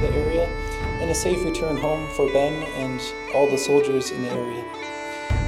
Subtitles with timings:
[0.00, 0.46] the area,
[1.00, 3.00] and a safe return home for Ben and
[3.34, 4.64] all the soldiers in the area.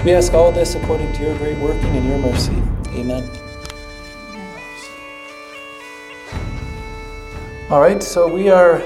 [0.04, 2.60] We ask all this according to your great working and your mercy.
[2.88, 3.28] Amen.
[7.70, 8.82] All right, so we are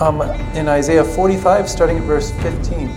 [0.00, 0.22] um,
[0.54, 2.88] in Isaiah 45, starting at verse 15.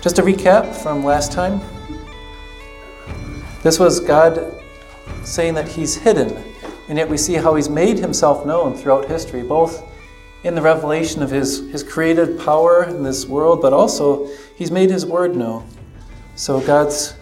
[0.00, 1.60] Just a recap from last time.
[3.62, 4.60] This was God
[5.22, 6.42] saying that He's hidden,
[6.90, 9.86] and yet we see how He's made Himself known throughout history, both
[10.42, 14.26] in the revelation of His, his created power in this world, but also
[14.56, 15.68] He's made His word known.
[16.34, 17.14] So God's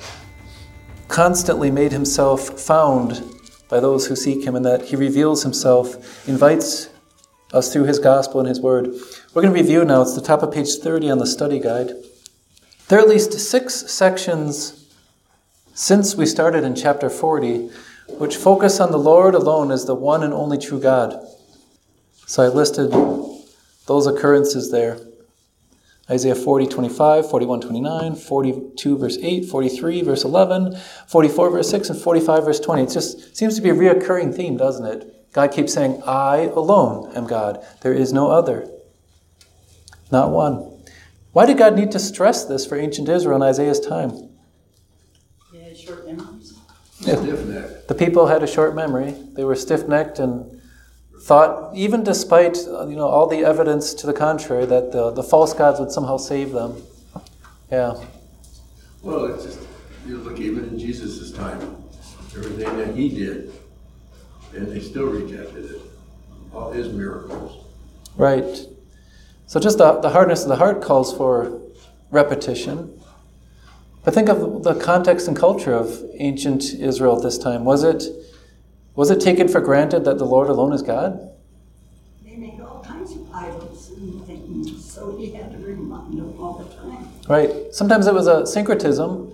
[1.09, 3.23] constantly made Himself found
[3.69, 6.89] by those who seek Him, and that He reveals Himself, invites
[7.53, 8.87] us through His gospel and His word.
[9.35, 11.93] We're going to review now, it's the top of page 30 on the study guide.
[12.89, 14.87] There are at least six sections
[15.75, 17.69] since we started in chapter 40
[18.17, 21.25] which focus on the Lord alone as the one and only true God.
[22.27, 22.91] So I listed
[23.87, 24.99] those occurrences there.
[26.11, 32.01] Isaiah 40, 25, 41, 29, 42, verse 8, 43, verse 11, 44, verse 6, and
[32.01, 32.83] 45, verse 20.
[32.83, 35.33] It just seems to be a reoccurring theme, doesn't it?
[35.33, 37.65] God keeps saying, I alone am God.
[37.83, 38.71] There is no other.
[40.11, 40.79] Not one.
[41.33, 44.31] Why did God need to stress this for ancient Israel in Isaiah's time?
[45.53, 46.28] Yeah, short memories.
[47.17, 49.15] The people had a short memory.
[49.35, 50.61] They were stiff-necked and
[51.23, 55.53] thought, even despite you know all the evidence to the contrary, that the, the false
[55.55, 56.83] gods would somehow save them.
[57.71, 57.95] Yeah.
[59.03, 59.61] Well, it's just
[60.07, 61.61] you look even in Jesus' time,
[62.37, 63.53] everything that he did,
[64.55, 65.83] and they still rejected it.
[66.55, 67.67] All his miracles.
[68.17, 68.67] Right.
[69.47, 71.61] So just the, the hardness of the heart calls for
[72.11, 72.99] repetition.
[74.09, 77.67] But think of the context and culture of ancient Israel at this time.
[77.67, 78.05] Was it
[78.95, 81.31] was it taken for granted that the Lord alone is God?
[82.25, 86.55] They made all kinds of idols and things, so he had to remind them all
[86.55, 87.07] the time.
[87.29, 87.51] Right.
[87.71, 89.31] Sometimes it was a syncretism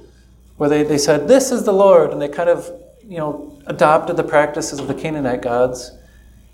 [0.57, 2.69] where they, they said, This is the Lord, and they kind of,
[3.07, 5.93] you know, adopted the practices of the Canaanite gods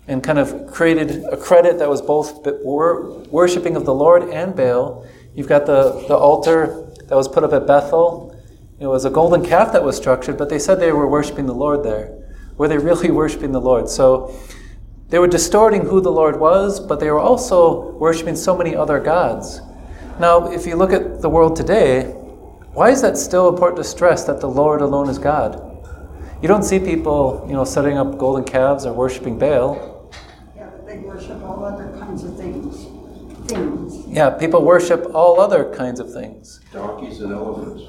[0.07, 5.07] and kind of created a credit that was both worshiping of the Lord and Baal.
[5.33, 8.33] You've got the, the altar that was put up at Bethel.
[8.79, 11.53] It was a golden calf that was structured, but they said they were worshiping the
[11.53, 12.17] Lord there.
[12.55, 13.89] Were they really worshiping the Lord?
[13.89, 14.33] So
[15.09, 18.97] they were distorting who the Lord was, but they were also worshiping so many other
[18.97, 19.59] gods.
[20.21, 22.03] Now, if you look at the world today,
[22.71, 25.59] why is that still important to stress that the Lord alone is God?
[26.41, 30.09] You don't see people, you know, setting up golden calves or worshiping Baal.
[30.55, 32.85] Yeah, they worship all other kinds of things.
[33.49, 34.00] Things.
[34.11, 36.59] Yeah, people worship all other kinds of things.
[36.73, 37.83] Donkeys and elephants.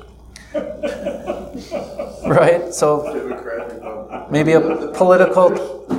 [2.26, 2.72] right?
[2.72, 4.60] So maybe a
[4.92, 5.50] political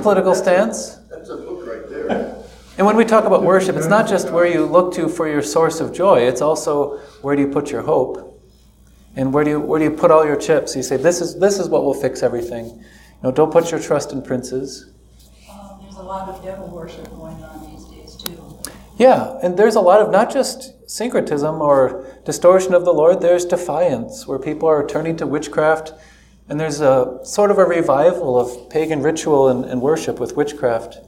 [0.02, 0.96] political stance.
[1.10, 2.42] That's a book right there.
[2.78, 5.42] And when we talk about worship, it's not just where you look to for your
[5.42, 6.20] source of joy.
[6.20, 8.40] It's also where do you put your hope,
[9.16, 10.74] and where do you where do you put all your chips?
[10.74, 12.66] You say this is this is what will fix everything.
[12.66, 12.84] You
[13.22, 14.90] know, don't put your trust in princes.
[15.50, 18.58] Uh, there's a lot of devil worship going on these days too.
[18.96, 23.44] Yeah, and there's a lot of not just syncretism or distortion of the Lord, there's
[23.44, 25.92] defiance, where people are turning to witchcraft,
[26.48, 30.98] and there's a sort of a revival of pagan ritual and, and worship with witchcraft.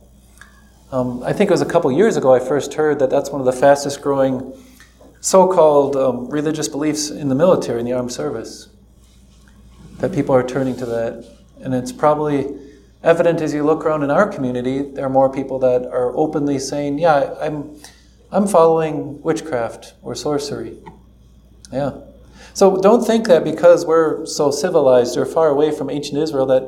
[0.90, 3.40] Um, I think it was a couple years ago I first heard that that's one
[3.40, 4.52] of the fastest growing
[5.20, 8.68] so called um, religious beliefs in the military, in the armed service.
[9.98, 11.28] That people are turning to that.
[11.60, 12.56] And it's probably
[13.06, 16.58] evident as you look around in our community, there are more people that are openly
[16.58, 17.80] saying, Yeah, I'm
[18.32, 20.76] I'm following witchcraft or sorcery.
[21.72, 21.92] Yeah.
[22.52, 26.64] So don't think that because we're so civilized or far away from ancient Israel that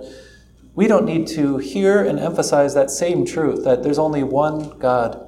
[0.74, 5.24] we don't need to hear and emphasize that same truth that there's only one God.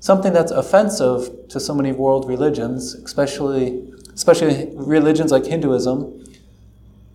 [0.00, 6.24] Something that's offensive to so many world religions, especially especially religions like Hinduism.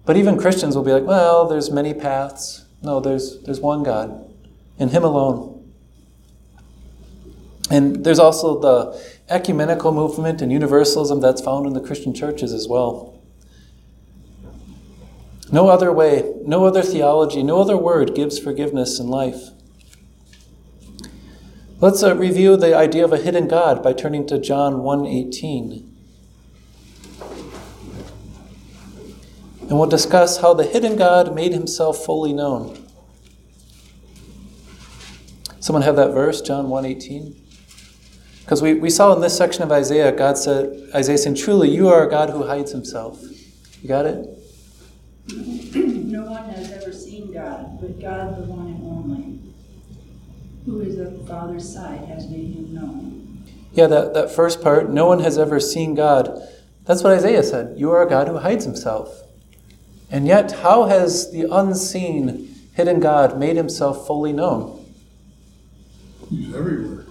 [0.06, 2.66] But even Christians will be like, well, there's many paths.
[2.82, 4.30] No, there's there's one God,
[4.78, 5.56] and Him alone.
[7.72, 9.00] And there's also the
[9.30, 13.22] ecumenical movement and universalism that's found in the Christian churches as well.
[15.52, 19.50] No other way, no other theology, no other word gives forgiveness and life.
[21.80, 25.89] Let's uh, review the idea of a hidden God by turning to John 1:18.
[29.70, 32.84] And we'll discuss how the hidden God made himself fully known.
[35.60, 37.36] Someone have that verse, John 1:18?
[38.42, 41.88] Because we, we saw in this section of Isaiah, God said, Isaiah saying, Truly, you
[41.88, 43.22] are a God who hides himself.
[43.80, 44.28] You got it?
[45.76, 49.24] no one has ever seen God, but God, the one and only.
[49.24, 49.40] only,
[50.66, 53.44] who is at the Father's side, has made him known.
[53.74, 56.42] Yeah, that, that first part, no one has ever seen God.
[56.86, 57.78] That's what Isaiah said.
[57.78, 59.29] You are a God who hides himself.
[60.12, 64.86] And yet, how has the unseen, hidden God made himself fully known?
[66.30, 67.06] He's everywhere.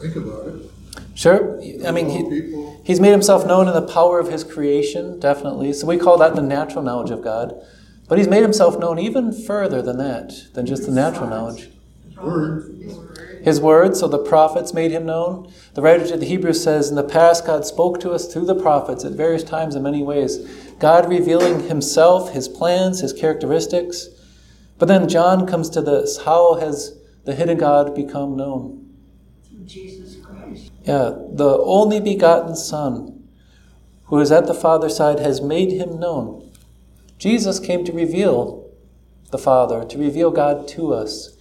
[0.00, 0.70] Think about it.
[1.14, 1.60] Sure.
[1.86, 5.72] I mean, he, he's made himself known in the power of his creation, definitely.
[5.72, 7.54] So we call that the natural knowledge of God.
[8.08, 11.70] But he's made himself known even further than that, than just the natural knowledge.
[12.16, 15.52] word, His word, so the prophets made him known.
[15.74, 18.54] The writer to the Hebrews says, In the past, God spoke to us through the
[18.54, 20.38] prophets at various times in many ways.
[20.78, 24.08] God revealing himself, his plans, his characteristics.
[24.78, 28.94] But then John comes to this How has the hidden God become known?
[29.48, 30.72] Through Jesus Christ.
[30.82, 33.28] Yeah, the only begotten Son,
[34.04, 36.50] who is at the Father's side, has made him known.
[37.18, 38.68] Jesus came to reveal
[39.30, 41.36] the Father, to reveal God to us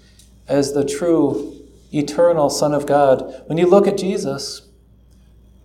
[0.47, 1.53] as the true,
[1.93, 3.43] eternal Son of God.
[3.47, 4.67] When you look at Jesus,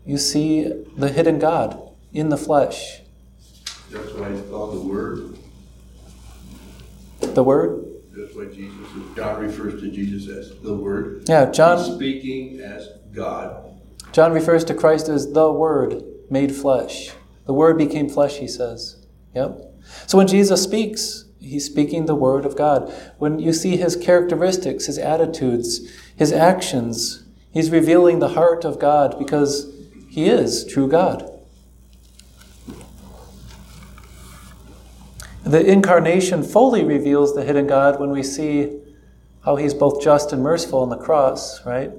[0.04, 1.80] you see the hidden God
[2.12, 3.00] in the flesh.
[3.96, 5.38] That's why it's called the Word.
[7.20, 7.86] The Word?
[8.12, 11.24] That's why Jesus, God refers to Jesus as the Word.
[11.28, 13.64] Yeah, He's John, speaking as God.
[14.12, 17.12] John refers to Christ as the Word made flesh.
[17.46, 19.06] The Word became flesh, he says.
[19.34, 19.60] Yep.
[20.06, 22.92] So when Jesus speaks, he's speaking the Word of God.
[23.18, 29.18] When you see his characteristics, his attitudes, his actions, he's revealing the heart of God
[29.18, 29.72] because
[30.08, 31.35] he is true God.
[35.46, 38.80] The incarnation fully reveals the hidden God when we see
[39.44, 41.92] how he's both just and merciful on the cross, right?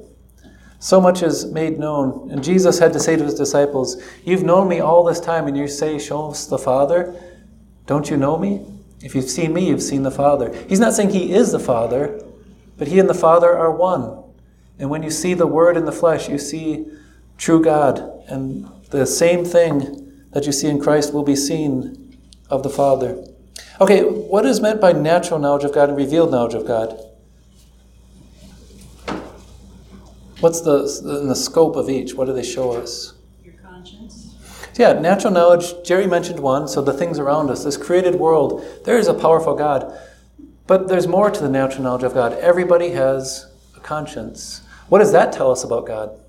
[0.80, 2.30] So much is made known.
[2.30, 5.56] And Jesus had to say to his disciples, You've known me all this time, and
[5.56, 7.16] you say, Show us the Father.
[7.86, 8.66] Don't you know me?
[9.02, 10.54] If you've seen me, you've seen the Father.
[10.68, 12.22] He's not saying he is the Father,
[12.78, 14.26] but he and the Father are one.
[14.78, 16.86] And when you see the Word in the flesh, you see
[17.38, 18.00] true God.
[18.28, 22.18] And the same thing that you see in Christ will be seen
[22.50, 23.24] of the Father.
[23.80, 27.00] Okay, what is meant by natural knowledge of God and revealed knowledge of God?
[30.40, 32.16] What's the, in the scope of each?
[32.16, 33.14] What do they show us?
[33.44, 34.36] Your conscience.
[34.76, 38.98] Yeah, natural knowledge, Jerry mentioned one, so the things around us, this created world, there
[38.98, 39.96] is a powerful God.
[40.66, 42.34] But there's more to the natural knowledge of God.
[42.34, 43.46] Everybody has
[43.76, 44.62] a conscience.
[44.90, 46.20] What does that tell us about God?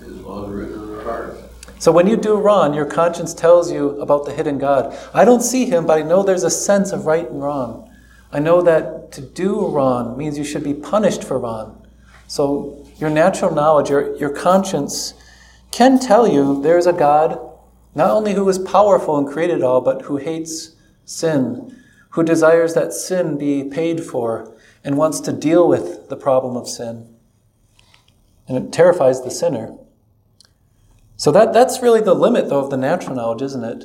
[0.00, 1.47] His laws are written in our heart.
[1.78, 4.96] So when you do wrong, your conscience tells you about the hidden God.
[5.14, 7.90] I don't see him, but I know there's a sense of right and wrong.
[8.32, 11.86] I know that to do wrong means you should be punished for wrong.
[12.26, 15.14] So your natural knowledge, your, your conscience
[15.70, 17.40] can tell you there's a God
[17.94, 22.92] not only who is powerful and created all, but who hates sin, who desires that
[22.92, 24.54] sin be paid for,
[24.84, 27.14] and wants to deal with the problem of sin.
[28.46, 29.76] And it terrifies the sinner.
[31.18, 33.84] So that, that's really the limit, though, of the natural knowledge, isn't it?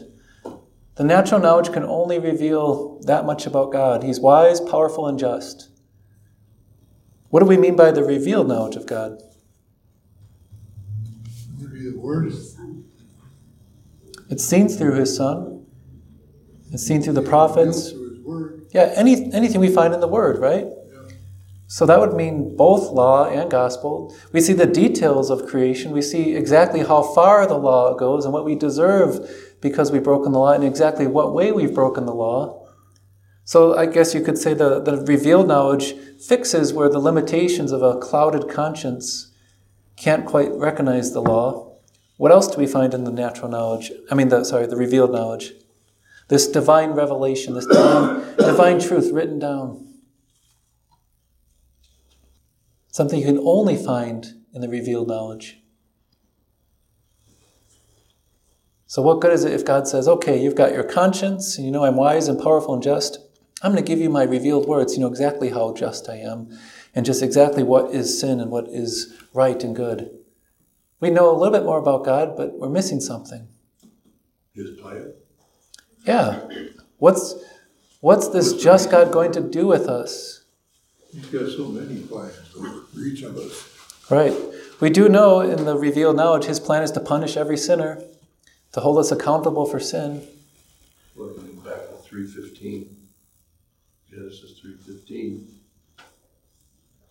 [0.96, 4.04] The natural knowledge can only reveal that much about God.
[4.04, 5.70] He's wise, powerful, and just.
[7.30, 9.20] What do we mean by the revealed knowledge of God?
[11.58, 12.32] the word,
[14.30, 15.66] It's seen through His Son.
[16.72, 17.90] It's seen through the prophets.
[17.90, 18.68] through his word.
[18.72, 20.68] Yeah, any, anything we find in the Word, right?
[21.74, 24.16] So that would mean both law and gospel.
[24.32, 25.92] We see the details of creation.
[25.92, 30.34] We see exactly how far the law goes and what we deserve because we've broken
[30.34, 32.70] the law and exactly what way we've broken the law.
[33.44, 37.82] So I guess you could say the, the revealed knowledge fixes where the limitations of
[37.82, 39.34] a clouded conscience
[39.96, 41.80] can't quite recognize the law.
[42.18, 43.92] What else do we find in the natural knowledge?
[44.12, 45.54] I mean, the, sorry, the revealed knowledge.
[46.28, 49.83] This divine revelation, this divine, divine truth written down.
[52.94, 55.58] Something you can only find in the revealed knowledge.
[58.86, 61.72] So, what good is it if God says, okay, you've got your conscience, and you
[61.72, 63.18] know I'm wise and powerful and just?
[63.64, 64.94] I'm going to give you my revealed words.
[64.94, 66.56] You know exactly how just I am,
[66.94, 70.12] and just exactly what is sin and what is right and good.
[71.00, 73.48] We know a little bit more about God, but we're missing something.
[74.54, 75.14] His plan.
[76.06, 76.48] Yeah.
[77.00, 77.34] What's,
[78.02, 80.43] what's this just God going to do with us?
[81.14, 83.70] He's got so many plans for each of us.
[84.10, 84.34] Right.
[84.80, 88.02] We do know in the revealed knowledge his plan is to punish every sinner,
[88.72, 90.28] to hold us accountable for sin.
[91.16, 92.98] Looking back at three fifteen.
[94.10, 95.60] Genesis three fifteen.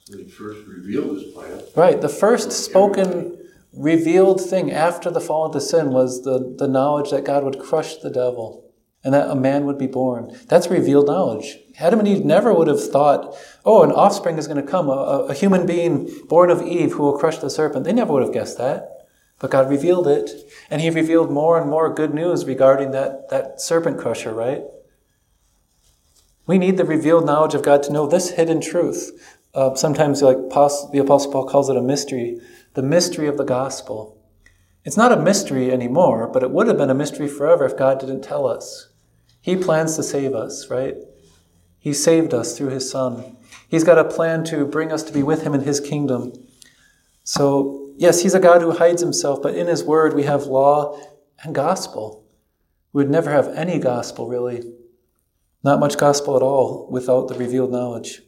[0.09, 1.63] When he first revealed his plan.
[1.77, 2.01] Right.
[2.01, 3.39] The first spoken,
[3.73, 7.97] revealed thing after the fall into sin was the, the knowledge that God would crush
[7.97, 8.72] the devil.
[9.05, 10.37] And that a man would be born.
[10.49, 11.59] That's revealed knowledge.
[11.79, 15.27] Adam and Eve never would have thought, oh, an offspring is going to come, a,
[15.29, 17.85] a human being born of Eve who will crush the serpent.
[17.85, 18.89] They never would have guessed that.
[19.41, 20.31] But God revealed it,
[20.71, 24.63] and He revealed more and more good news regarding that, that serpent crusher, right?
[26.47, 29.39] We need the revealed knowledge of God to know this hidden truth.
[29.53, 32.41] Uh, sometimes, like the Apostle Paul calls it a mystery,
[32.75, 34.19] the mystery of the gospel.
[34.85, 38.01] It's not a mystery anymore, but it would have been a mystery forever if God
[38.01, 38.92] didn't tell us.
[39.43, 40.95] He plans to save us, right?
[41.79, 43.37] He saved us through His Son.
[43.69, 46.33] He's got a plan to bring us to be with Him in His kingdom.
[47.25, 50.97] So, yes, He's a God who hides Himself, but in His Word we have law
[51.43, 52.25] and gospel.
[52.93, 54.63] We would never have any gospel, really.
[55.65, 58.23] Not much gospel at all without the revealed knowledge.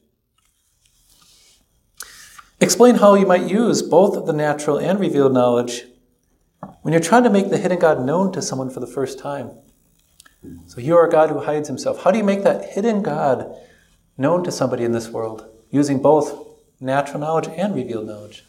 [2.60, 5.84] Explain how you might use both the natural and revealed knowledge
[6.82, 9.50] when you're trying to make the hidden God known to someone for the first time.
[10.66, 12.02] So you are a God who hides himself.
[12.02, 13.54] How do you make that hidden God
[14.16, 16.46] known to somebody in this world using both
[16.80, 18.44] natural knowledge and revealed knowledge?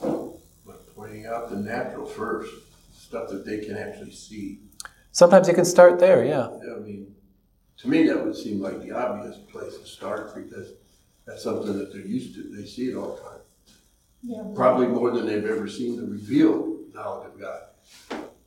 [0.00, 2.52] But pointing out the natural first,
[2.92, 4.60] stuff that they can actually see.
[5.12, 6.48] Sometimes you can start there, yeah.
[6.48, 7.14] I mean,
[7.78, 10.72] to me, that would seem like the obvious place to start because
[11.26, 12.42] that's something that they're used to.
[12.42, 13.40] They see it all the time.
[14.22, 14.42] Yeah.
[14.54, 17.62] Probably more than they've ever seen the revealed knowledge of God.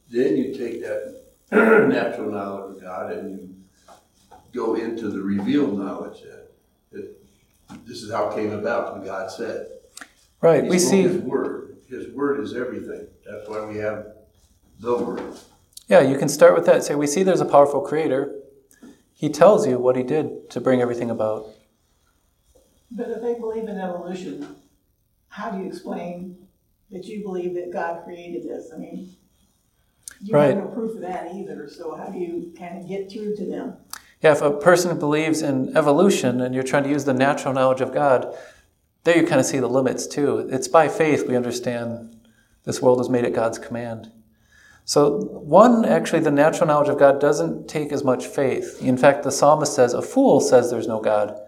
[0.10, 3.56] Then you take that natural knowledge of God and you
[4.54, 6.52] go into the revealed knowledge that,
[6.92, 9.68] that this is how it came about when God said.
[10.42, 10.64] Right.
[10.64, 11.78] He we see His word.
[11.88, 13.08] His word is everything.
[13.26, 14.08] That's why we have
[14.80, 15.22] the word.
[15.88, 16.84] Yeah, you can start with that.
[16.84, 18.34] Say, we see there's a powerful creator.
[19.14, 21.48] He tells you what he did to bring everything about.
[22.90, 24.56] But if they believe in evolution,
[25.28, 26.48] how do you explain
[26.92, 28.72] that you believe that God created this?
[28.74, 29.16] I mean,
[30.22, 30.55] you Right.
[30.55, 33.46] have no proof of that either, so how do you kind of get through to
[33.46, 33.77] them?
[34.22, 37.81] Yeah, if a person believes in evolution and you're trying to use the natural knowledge
[37.81, 38.36] of God,
[39.03, 40.48] there you kind of see the limits too.
[40.51, 42.15] It's by faith we understand
[42.65, 44.12] this world is made at God's command.
[44.86, 48.81] So, one, actually, the natural knowledge of God doesn't take as much faith.
[48.81, 51.39] In fact, the psalmist says, A fool says there's no God.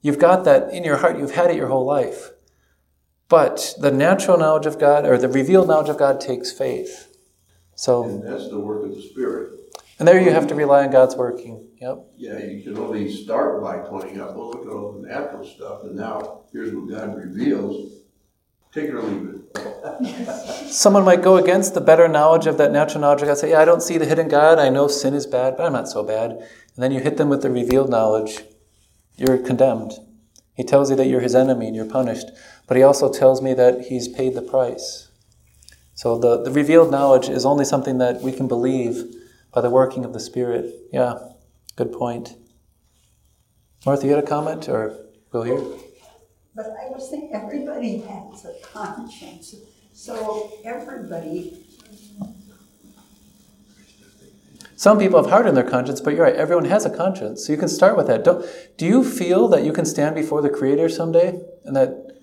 [0.00, 2.30] You've got that in your heart, you've had it your whole life.
[3.28, 7.11] But the natural knowledge of God, or the revealed knowledge of God, takes faith.
[7.82, 9.54] So, And that's the work of the Spirit.
[9.98, 11.66] and there you have to rely on God's working.
[11.80, 12.04] Yep.
[12.16, 15.82] Yeah, you can only start by pointing out, well, look at all the natural stuff,
[15.82, 18.02] and now here's what God reveals.
[18.72, 20.68] Take it or leave it.
[20.72, 23.60] Someone might go against the better knowledge of that natural knowledge of God, say, Yeah,
[23.60, 24.60] I don't see the hidden God.
[24.60, 26.30] I know sin is bad, but I'm not so bad.
[26.30, 28.44] And then you hit them with the revealed knowledge.
[29.16, 29.90] You're condemned.
[30.54, 32.28] He tells you that you're his enemy and you're punished.
[32.68, 35.08] But he also tells me that he's paid the price.
[36.02, 39.04] So the, the revealed knowledge is only something that we can believe
[39.54, 40.74] by the working of the Spirit.
[40.92, 41.14] Yeah,
[41.76, 42.34] good point.
[43.86, 44.96] Martha, you had a comment or
[45.30, 45.62] Will here?
[46.56, 49.54] But I was thinking, everybody has a conscience,
[49.92, 51.64] so everybody,
[54.74, 56.34] Some people have hard on their conscience, but you're right.
[56.34, 58.24] Everyone has a conscience, so you can start with that.
[58.24, 58.44] Don't,
[58.76, 62.18] do you feel that you can stand before the Creator someday, and that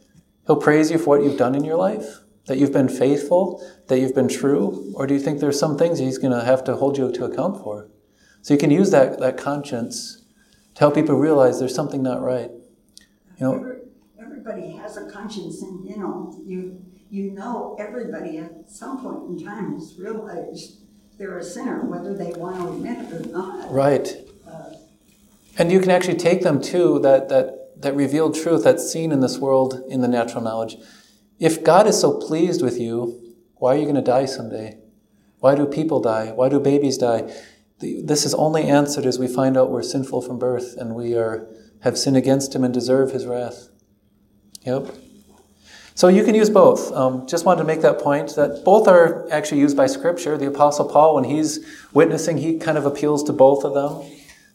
[0.47, 2.19] He'll praise you for what you've done in your life,
[2.49, 5.99] that you've been faithful, that you've been true, or do you think there's some things
[5.99, 7.87] He's going to have to hold you to account for?
[8.41, 10.23] So you can use that that conscience
[10.73, 12.49] to help people realize there's something not right.
[13.37, 13.75] You know,
[14.19, 19.45] everybody has a conscience and, you know, you, you know, everybody at some point in
[19.45, 20.79] time has realized
[21.19, 23.71] they're a sinner, whether they want to admit it or not.
[23.71, 24.15] Right.
[24.49, 24.73] Uh,
[25.59, 29.19] and you can actually take them to that, that, that revealed truth that's seen in
[29.19, 30.77] this world in the natural knowledge.
[31.39, 34.77] If God is so pleased with you, why are you going to die someday?
[35.39, 36.31] Why do people die?
[36.31, 37.33] Why do babies die?
[37.79, 41.47] This is only answered as we find out we're sinful from birth and we are
[41.81, 43.69] have sinned against Him and deserve His wrath.
[44.63, 44.93] Yep.
[45.95, 46.91] So you can use both.
[46.91, 50.37] Um, just wanted to make that point that both are actually used by Scripture.
[50.37, 54.09] The Apostle Paul, when he's witnessing, he kind of appeals to both of them.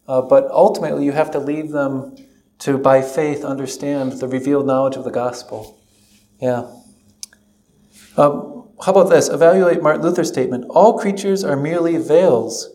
[0.07, 2.17] Uh, but ultimately, you have to leave them
[2.61, 5.79] to, by faith, understand the revealed knowledge of the gospel.
[6.45, 6.67] Yeah.
[8.19, 9.31] Um, how about this?
[9.31, 12.69] Evaluate Martin Luther's statement All creatures are merely veils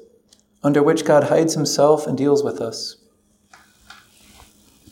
[0.63, 2.95] under which God hides himself and deals with us.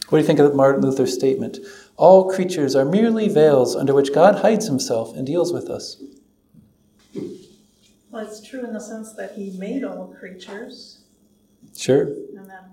[0.10, 1.58] What do you think of Martin Luther's statement?
[1.96, 6.00] All creatures are merely veils under which God hides himself and deals with us.
[8.12, 11.00] Well, it's true in the sense that he made all creatures,
[11.76, 12.04] Sure.
[12.04, 12.64] and then,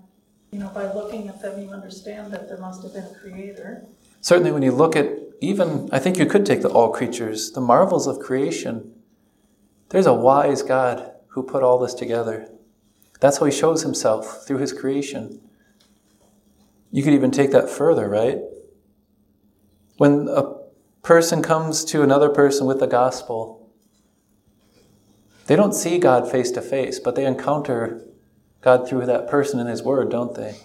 [0.51, 3.87] you know, by looking at them, you understand that there must have been a creator.
[4.21, 7.61] Certainly, when you look at even, I think you could take the all creatures, the
[7.61, 8.93] marvels of creation.
[9.89, 12.49] there's a wise God who put all this together.
[13.19, 15.41] That's how he shows himself through his creation.
[16.91, 18.39] You could even take that further, right?
[19.97, 20.55] When a
[21.01, 23.71] person comes to another person with the gospel,
[25.47, 28.05] they don't see God face to face, but they encounter
[28.61, 30.55] God through that person and his word, don't they?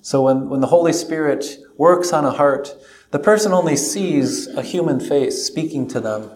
[0.00, 2.74] So when, when the Holy Spirit works on a heart,
[3.12, 6.30] the person only sees a human face speaking to them.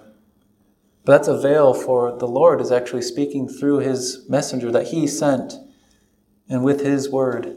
[1.04, 5.06] But that's a veil for the Lord is actually speaking through his messenger that he
[5.06, 5.54] sent
[6.50, 7.56] and with his word.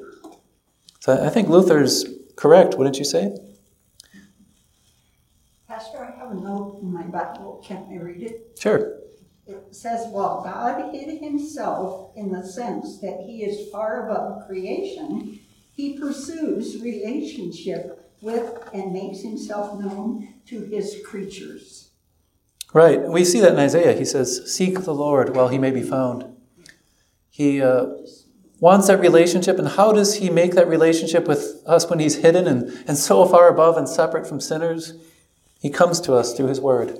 [1.01, 2.05] So I think Luther's
[2.37, 3.35] correct, wouldn't you say?
[5.67, 7.61] Pastor, I have a note in my Bible.
[7.65, 8.57] Can I read it?
[8.57, 8.99] Sure.
[9.45, 15.39] It says, while God hid himself in the sense that he is far above creation,
[15.73, 21.89] he pursues relationship with and makes himself known to his creatures.
[22.73, 23.01] Right.
[23.01, 23.93] We see that in Isaiah.
[23.97, 26.25] He says, Seek the Lord while he may be found.
[27.29, 27.87] He uh,
[28.59, 32.45] wants that relationship, and how does he make that relationship with us when he's hidden
[32.47, 34.93] and, and so far above and separate from sinners?
[35.61, 36.97] He comes to us through his word.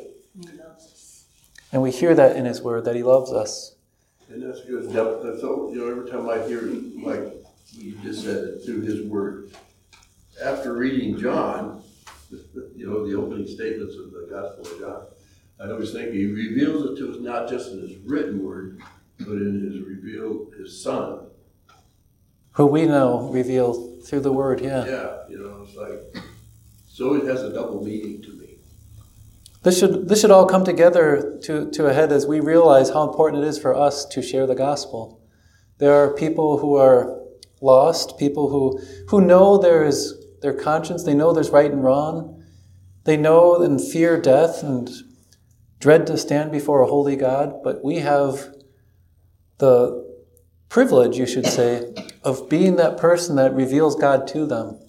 [1.71, 3.75] And we hear that in his word, that he loves us.
[4.29, 4.91] And that's good.
[4.91, 6.61] That- That's, all- you know, every time I hear,
[7.03, 7.33] like
[7.73, 9.51] you just said, it through his word.
[10.43, 11.83] After reading John,
[12.75, 15.01] you know, the opening statements of the Gospel of John,
[15.59, 18.81] I always think he reveals it to us not just in his written word,
[19.19, 21.27] but in his revealed, his son.
[22.51, 24.85] Who we know revealed through the word, yeah.
[24.85, 26.23] Yeah, you know, it's like,
[26.87, 28.59] so it has a double meaning to me.
[29.63, 33.05] This should, this should all come together to, to a head as we realize how
[33.05, 35.21] important it is for us to share the gospel.
[35.79, 37.19] There are people who are
[37.61, 42.43] lost, people who, who know there is their conscience, they know there's right and wrong,
[43.03, 44.89] they know and fear death and
[45.79, 48.53] dread to stand before a holy God, but we have
[49.57, 50.07] the
[50.67, 51.93] privilege, you should say,
[52.23, 54.79] of being that person that reveals God to them.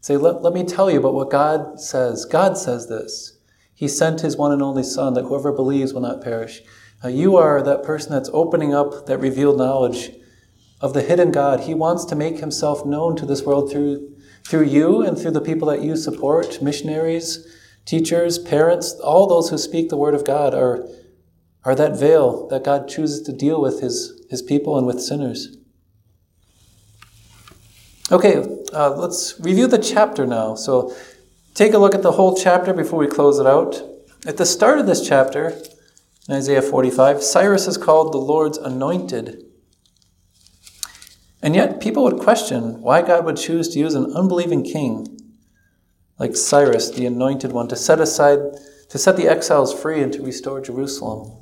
[0.00, 2.24] Say, let, let me tell you about what God says.
[2.24, 3.38] God says this.
[3.74, 6.62] He sent his one and only Son that whoever believes will not perish.
[7.08, 10.10] You are that person that's opening up that revealed knowledge
[10.80, 11.60] of the hidden God.
[11.60, 15.40] He wants to make himself known to this world through, through you and through the
[15.40, 17.46] people that you support missionaries,
[17.84, 20.86] teachers, parents, all those who speak the word of God are,
[21.64, 25.56] are that veil that God chooses to deal with his, his people and with sinners.
[28.12, 30.56] Okay, uh, let's review the chapter now.
[30.56, 30.94] So
[31.54, 33.80] take a look at the whole chapter before we close it out.
[34.26, 35.56] At the start of this chapter,
[36.28, 39.44] in Isaiah 45, Cyrus is called the Lord's anointed.
[41.42, 45.16] And yet, people would question why God would choose to use an unbelieving king
[46.18, 48.38] like Cyrus, the anointed one, to set aside,
[48.90, 51.34] to set the exiles free and to restore Jerusalem.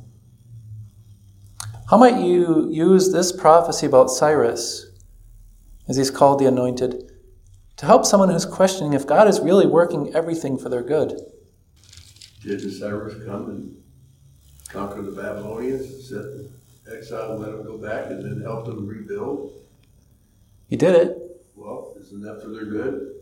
[1.90, 4.86] How might you use this prophecy about Cyrus,
[5.88, 7.10] as he's called the anointed,
[7.78, 11.18] to help someone who's questioning if God is really working everything for their good?
[12.44, 13.82] Did Cyrus come and
[14.68, 16.50] conquer the Babylonians, set the
[16.94, 19.58] exile, let them go back, and then help them rebuild?
[20.68, 21.18] He did it.
[21.56, 23.14] Well, isn't that for their good?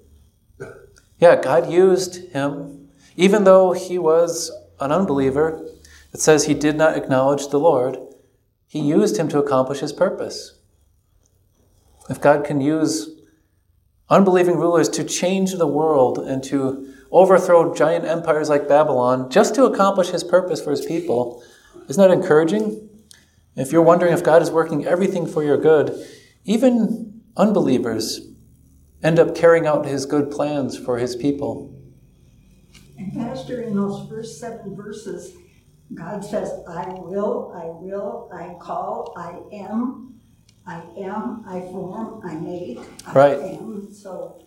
[1.19, 5.67] Yeah, God used him, even though he was an unbeliever.
[6.13, 7.97] It says he did not acknowledge the Lord.
[8.67, 10.59] He used him to accomplish his purpose.
[12.11, 13.09] If God can use
[14.11, 19.65] unbelieving rulers to change the world and to overthrow giant empires like Babylon just to
[19.65, 21.43] accomplish his purpose for his people,
[21.89, 22.89] isn't that encouraging?
[23.57, 26.07] If you're wondering if God is working everything for your good,
[26.45, 28.21] even unbelievers
[29.03, 31.73] end up carrying out his good plans for his people.
[32.99, 35.35] And Pastor, in those first seven verses,
[35.95, 40.15] God says, I will, I will, I call, I am,
[40.67, 43.39] I am, I form, I make, I Right.
[43.39, 43.93] am.
[43.93, 44.43] So,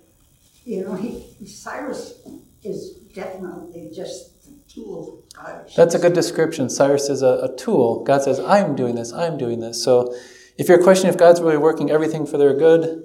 [0.66, 2.22] you know, he, Cyrus
[2.64, 6.70] is definitely just the tool God That's a good description.
[6.70, 8.04] Cyrus is a, a tool.
[8.04, 9.82] God says, I'm doing this, I'm doing this.
[9.82, 10.14] So
[10.60, 13.02] if you're questioning if God's really working everything for their good,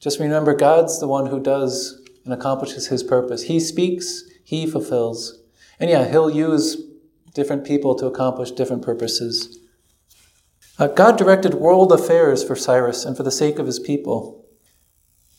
[0.00, 3.44] just remember God's the one who does and accomplishes his purpose.
[3.44, 5.40] He speaks, he fulfills.
[5.78, 6.76] And yeah, he'll use
[7.32, 9.56] different people to accomplish different purposes.
[10.80, 14.44] Uh, God directed world affairs for Cyrus and for the sake of his people.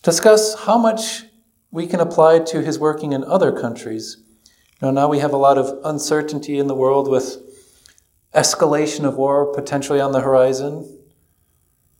[0.03, 1.25] Discuss how much
[1.69, 4.15] we can apply to his working in other countries.
[4.81, 7.39] You know, now we have a lot of uncertainty in the world with
[8.33, 10.99] escalation of war potentially on the horizon.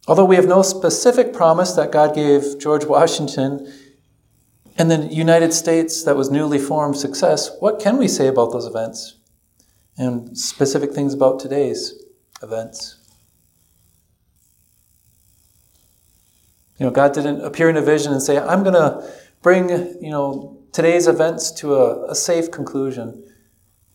[0.07, 3.71] Although we have no specific promise that God gave George Washington
[4.77, 8.65] and the United States that was newly formed success, what can we say about those
[8.65, 9.17] events?
[9.97, 12.03] and specific things about today's
[12.41, 12.97] events.
[16.77, 19.07] You know, God didn't appear in a vision and say, I'm going to
[19.43, 23.23] bring, you know, today's events to a, a safe conclusion.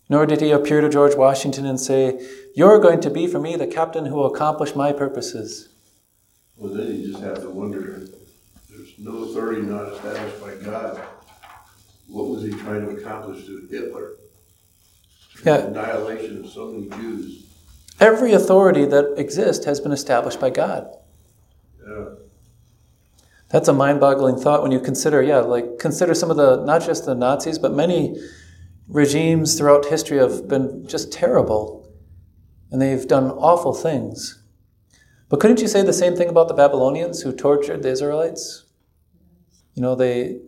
[0.09, 3.57] Nor did he appear to George Washington and say, You're going to be for me
[3.57, 5.71] the captain who will accomplish my purposes.
[6.57, 8.11] Well, then you just have to wonder, if
[8.71, 11.03] there's no authority not established by God.
[12.09, 14.13] What was he trying to accomplish to Hitler?
[15.45, 15.67] Yeah.
[15.67, 17.45] Annihilation of so many Jews.
[18.01, 20.89] Every authority that exists has been established by God.
[21.87, 22.05] Yeah.
[23.49, 26.83] That's a mind boggling thought when you consider, yeah, like consider some of the, not
[26.85, 28.17] just the Nazis, but many
[28.89, 31.89] regimes throughout history have been just terrible.
[32.71, 34.43] And they've done awful things.
[35.29, 38.65] But couldn't you say the same thing about the Babylonians who tortured the Israelites?
[39.75, 40.39] You know, they,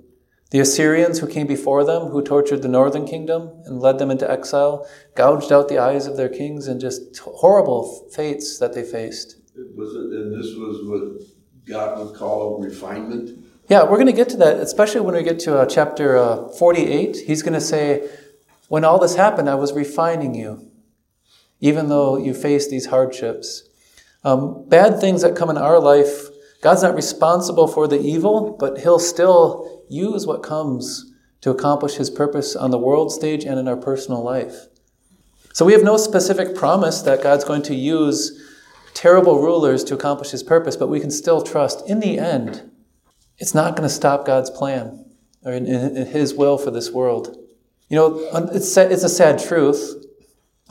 [0.51, 4.31] the Assyrians who came before them, who tortured the northern kingdom and led them into
[4.31, 9.37] exile, gouged out the eyes of their kings, and just horrible fates that they faced.
[9.57, 11.29] It was it, and this was what
[11.67, 13.47] God would call refinement.
[13.69, 16.49] Yeah, we're going to get to that, especially when we get to uh, chapter uh,
[16.49, 17.19] 48.
[17.27, 18.09] He's going to say,
[18.69, 20.71] When all this happened, I was refining you,
[21.61, 23.68] even though you faced these hardships.
[24.25, 26.29] Um, bad things that come in our life,
[26.61, 32.11] God's not responsible for the evil, but He'll still use what comes to accomplish His
[32.11, 34.67] purpose on the world stage and in our personal life.
[35.53, 38.45] So we have no specific promise that God's going to use
[38.95, 42.71] terrible rulers to accomplish His purpose, but we can still trust in the end,
[43.39, 45.05] it's not going to stop God's plan
[45.45, 47.37] or in, in, in His will for this world.
[47.89, 50.05] You know, it's, it's a sad truth.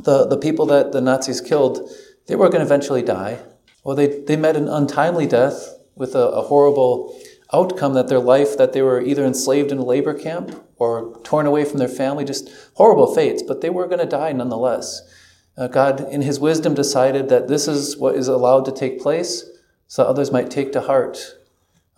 [0.03, 1.89] The, the people that the Nazis killed,
[2.27, 3.39] they were going to eventually die.
[3.83, 7.19] Well, they, they met an untimely death with a, a horrible
[7.53, 11.45] outcome that their life, that they were either enslaved in a labor camp or torn
[11.45, 15.01] away from their family, just horrible fates, but they were going to die nonetheless.
[15.57, 19.45] Uh, God, in His wisdom, decided that this is what is allowed to take place
[19.87, 21.35] so others might take to heart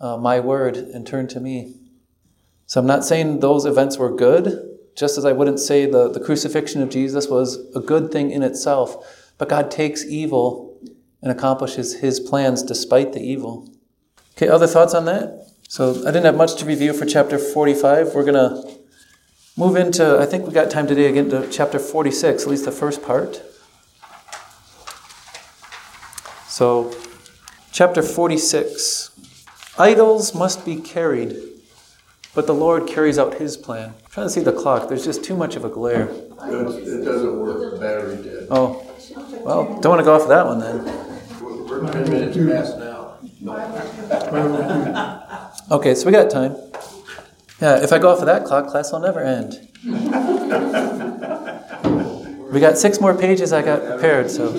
[0.00, 1.74] uh, my word and turn to me.
[2.66, 6.20] So I'm not saying those events were good, just as I wouldn't say the, the
[6.20, 9.04] crucifixion of Jesus was a good thing in itself,
[9.40, 10.78] but God takes evil
[11.22, 13.68] and accomplishes His plans despite the evil.
[14.36, 15.48] Okay, other thoughts on that?
[15.66, 18.14] So I didn't have much to review for chapter 45.
[18.14, 18.78] We're going to
[19.56, 22.70] move into, I think we got time today again to chapter 46, at least the
[22.70, 23.42] first part.
[26.46, 26.94] So,
[27.72, 29.10] chapter 46
[29.78, 31.34] Idols must be carried,
[32.34, 33.94] but the Lord carries out his plan.
[34.04, 36.10] I'm trying to see the clock, there's just too much of a glare.
[36.10, 38.39] It doesn't work, battery dead.
[39.44, 40.84] Well, don't want to go off of that one then.
[41.66, 43.18] We're ten minutes past now.
[45.70, 46.56] Okay, so we got time.
[47.60, 49.68] Yeah, if I go off of that clock, class will never end.
[52.52, 54.52] We got six more pages I got prepared, so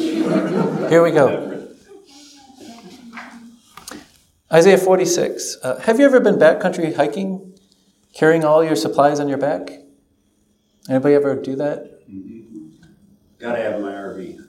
[0.88, 1.68] here we go.
[4.52, 5.58] Isaiah 46.
[5.64, 7.58] Uh, have you ever been backcountry hiking,
[8.14, 9.70] carrying all your supplies on your back?
[10.90, 12.00] Anybody ever do that?
[13.40, 14.41] Gotta have my RV.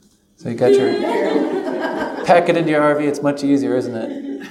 [0.43, 3.07] So you got your pack it into your RV.
[3.07, 4.49] It's much easier, isn't it?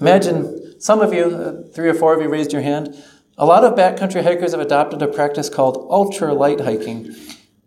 [0.00, 2.96] Imagine some of you, uh, three or four of you, raised your hand.
[3.36, 7.14] A lot of backcountry hikers have adopted a practice called ultra light hiking.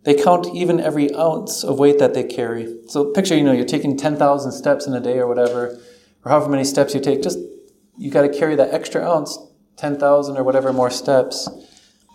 [0.02, 2.80] They count even every ounce of weight that they carry.
[2.88, 5.80] So picture, you know, you're taking 10,000 steps in a day or whatever,
[6.24, 7.22] or however many steps you take.
[7.22, 7.38] Just
[7.96, 9.38] you got to carry that extra ounce,
[9.76, 11.48] 10,000 or whatever more steps.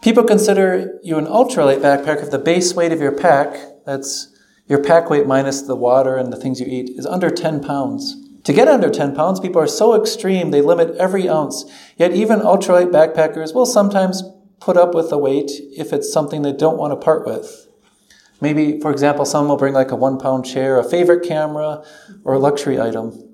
[0.02, 4.31] People consider you an ultralight backpacker if the base weight of your pack, that's
[4.72, 8.16] your pack weight minus the water and the things you eat, is under 10 pounds.
[8.46, 11.66] To get under 10 pounds, people are so extreme they limit every ounce.
[11.98, 14.24] Yet even ultralight backpackers will sometimes
[14.62, 17.68] put up with the weight if it's something they don't want to part with.
[18.40, 21.84] Maybe, for example, some will bring like a one pound chair, a favorite camera,
[22.24, 23.34] or a luxury item.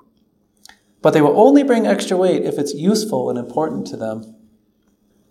[1.04, 4.36] But they will only bring extra weight if it's useful and important to them.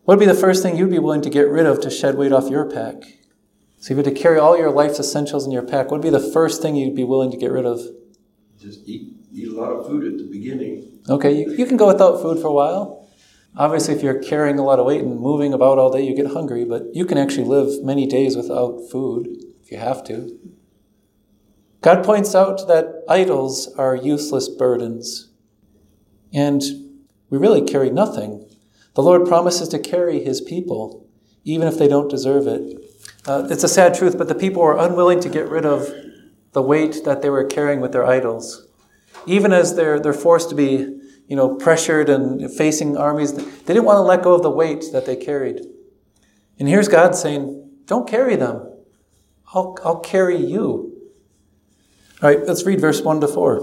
[0.05, 2.15] What would be the first thing you'd be willing to get rid of to shed
[2.15, 3.03] weight off your pack?
[3.79, 6.03] So if you were to carry all your life's essentials in your pack, what would
[6.03, 7.81] be the first thing you'd be willing to get rid of?
[8.59, 11.01] Just eat, eat a lot of food at the beginning.
[11.09, 13.09] Okay, you, you can go without food for a while.
[13.57, 16.33] Obviously, if you're carrying a lot of weight and moving about all day, you get
[16.33, 19.29] hungry, but you can actually live many days without food
[19.63, 20.39] if you have to.
[21.81, 25.31] God points out that idols are useless burdens,
[26.33, 26.63] and
[27.31, 28.49] we really carry nothing.
[28.95, 31.07] The Lord promises to carry his people,
[31.45, 32.77] even if they don't deserve it.
[33.27, 35.89] Uh, it's a sad truth, but the people were unwilling to get rid of
[36.53, 38.69] the weight that they were carrying with their idols.
[39.27, 43.85] Even as they're, they're forced to be, you know, pressured and facing armies, they didn't
[43.85, 45.61] want to let go of the weight that they carried.
[46.59, 48.73] And here's God saying, don't carry them.
[49.53, 50.97] I'll, I'll carry you.
[52.23, 53.57] All right, let's read verse 1 to 4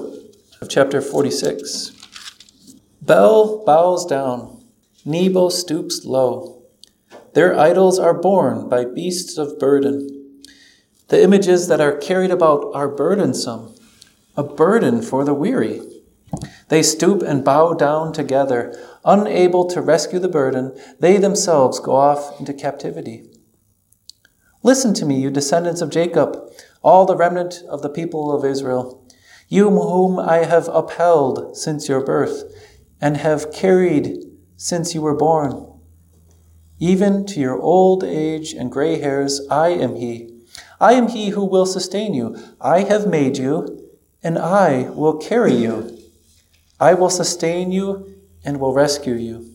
[0.62, 1.92] of chapter 46.
[3.02, 4.66] Bel bows down,
[5.06, 6.63] Nebo stoops low.
[7.34, 10.44] Their idols are borne by beasts of burden.
[11.08, 13.76] The images that are carried about are burdensome,
[14.38, 15.82] a burden for the weary.
[16.70, 20.76] They stoop and bow down together, unable to rescue the burden.
[21.00, 23.30] They themselves go off into captivity.
[24.64, 26.38] Listen to me, you descendants of Jacob,
[26.82, 29.06] all the remnant of the people of Israel,
[29.50, 32.44] you whom I have upheld since your birth,
[33.02, 34.24] and have carried
[34.56, 35.73] since you were born.
[36.80, 40.30] Even to your old age and gray hairs, I am He.
[40.80, 42.36] I am He who will sustain you.
[42.60, 43.90] I have made you,
[44.22, 45.98] and I will carry you.
[46.80, 49.50] I will sustain you and will rescue you.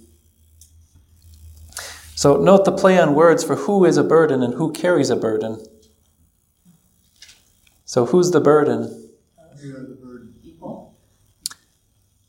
[2.14, 5.16] So note the play on words for who is a burden and who carries a
[5.16, 5.64] burden.
[7.84, 9.10] So who's the burden?
[9.62, 10.34] You are the burden.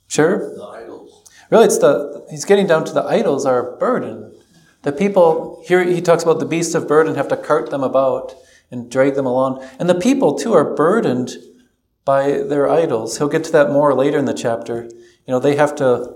[0.09, 0.55] Sure?
[0.55, 1.23] The idols.
[1.49, 4.35] Really, it's the he's getting down to the idols are a burden.
[4.83, 8.33] The people here he talks about the beasts of burden have to cart them about
[8.71, 11.31] and drag them along, and the people too are burdened
[12.05, 13.17] by their idols.
[13.17, 14.83] He'll get to that more later in the chapter.
[14.83, 16.15] You know, they have to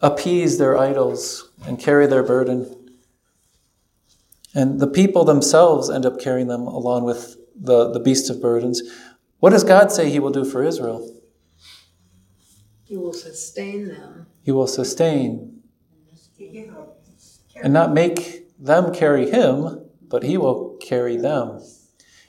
[0.00, 2.74] appease their idols and carry their burden.
[4.54, 8.82] And the people themselves end up carrying them along with the, the beasts of burdens.
[9.40, 11.14] What does God say he will do for Israel?
[12.84, 14.26] He will sustain them.
[14.42, 15.58] He will sustain
[17.62, 21.60] and not make them carry him, but he will carry them.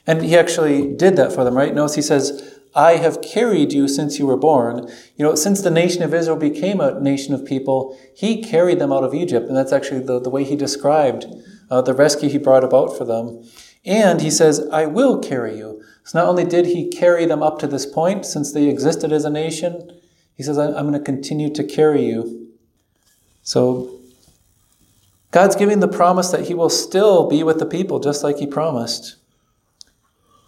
[0.06, 1.74] And he actually did that for them, right?
[1.74, 4.88] Notice he says, I have carried you since you were born.
[5.16, 8.92] You know, since the nation of Israel became a nation of people, he carried them
[8.92, 9.48] out of Egypt.
[9.48, 11.26] And that's actually the, the way he described
[11.70, 13.44] uh, the rescue he brought about for them.
[13.84, 15.82] And he says, I will carry you.
[16.04, 19.24] So not only did he carry them up to this point, since they existed as
[19.24, 20.00] a nation,
[20.34, 22.48] he says, I'm going to continue to carry you.
[23.42, 23.99] So
[25.30, 28.46] God's giving the promise that he will still be with the people, just like he
[28.46, 29.16] promised.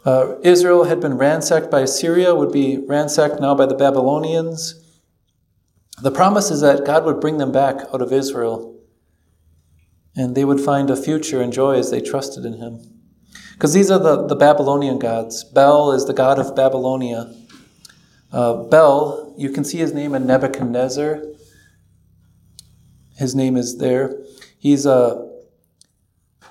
[0.04, 4.82] Uh, Israel had been ransacked by Assyria, would be ransacked now by the Babylonians.
[6.02, 8.72] The promise is that God would bring them back out of Israel
[10.14, 12.80] and they would find a future and joy as they trusted in him.
[13.54, 15.44] Because these are the, the Babylonian gods.
[15.44, 17.32] Bel is the god of Babylonia.
[18.30, 21.22] Uh, Bel, you can see his name in Nebuchadnezzar.
[23.16, 24.21] His name is there.
[24.62, 25.28] He's a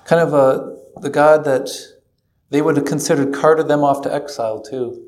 [0.04, 1.70] kind of a the god that
[2.50, 5.02] they would have considered carted them off to exile too,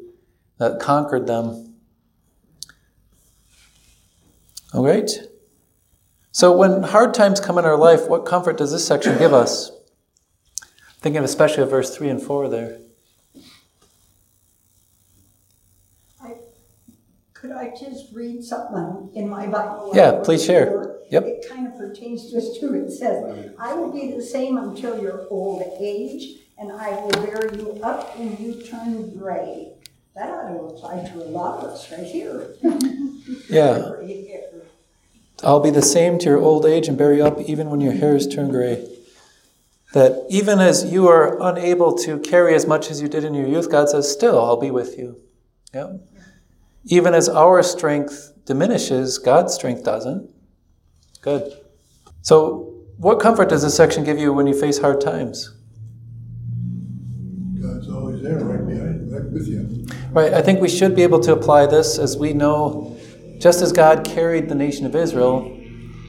[0.57, 1.75] that conquered them.
[4.73, 5.11] All right.
[6.33, 9.71] So when hard times come in our life, what comfort does this section give us?
[11.01, 12.79] Thinking especially of verse 3 and 4 there.
[16.23, 16.39] I-
[17.35, 19.91] Could I just read something in my Bible?
[19.93, 20.94] Yeah, please share.
[21.15, 21.27] Yep.
[21.27, 25.29] It kind of pertains just to, it says, I will be the same until your
[25.31, 29.75] old age, and I will bear you up when you turn gray.
[30.17, 32.57] That ought to apply to a lot of us right here.
[33.49, 33.93] Yeah.
[35.43, 37.95] I'll be the same to your old age and bear you up even when your
[37.95, 38.87] hairs turn gray.
[39.95, 43.47] That even as you are unable to carry as much as you did in your
[43.47, 45.23] youth, God says, Still, I'll be with you.
[45.73, 46.07] Yep.
[46.87, 50.34] Even as our strength diminishes, God's strength doesn't.
[51.25, 51.55] Good.
[52.21, 55.57] So, what comfort does this section give you when you face hard times?
[57.63, 59.87] God's always there, right behind, right with you.
[60.11, 62.95] Right, I think we should be able to apply this as we know,
[63.39, 65.47] just as God carried the nation of Israel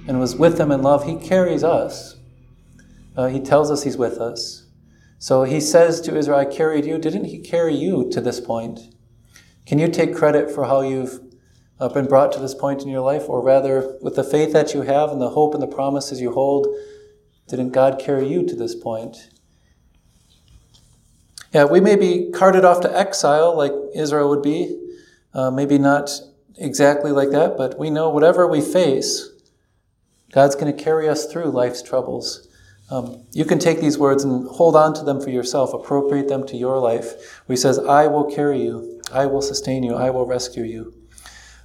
[0.06, 2.18] and was with them in love, He carries us.
[3.16, 4.66] Uh, he tells us He's with us.
[5.18, 6.98] So He says to Israel, I carried you.
[6.98, 8.82] Didn't He carry you to this point?
[9.66, 11.25] Can you take credit for how you've
[11.80, 13.30] uh, been brought to this point in your life?
[13.30, 16.32] Or rather, with the faith that you have and the hope and the promises you
[16.34, 16.68] hold,
[17.48, 19.30] didn't God carry you to this point?
[21.54, 24.82] Yeah, we may be carted off to exile like Israel would be.
[25.34, 26.10] Uh, maybe not
[26.58, 29.30] exactly like that, but we know whatever we face,
[30.32, 32.48] God's going to carry us through life's troubles.
[32.90, 36.46] Um, you can take these words and hold on to them for yourself, appropriate them
[36.48, 37.42] to your life.
[37.46, 40.94] Where he says, I will carry you, I will sustain you, I will rescue you.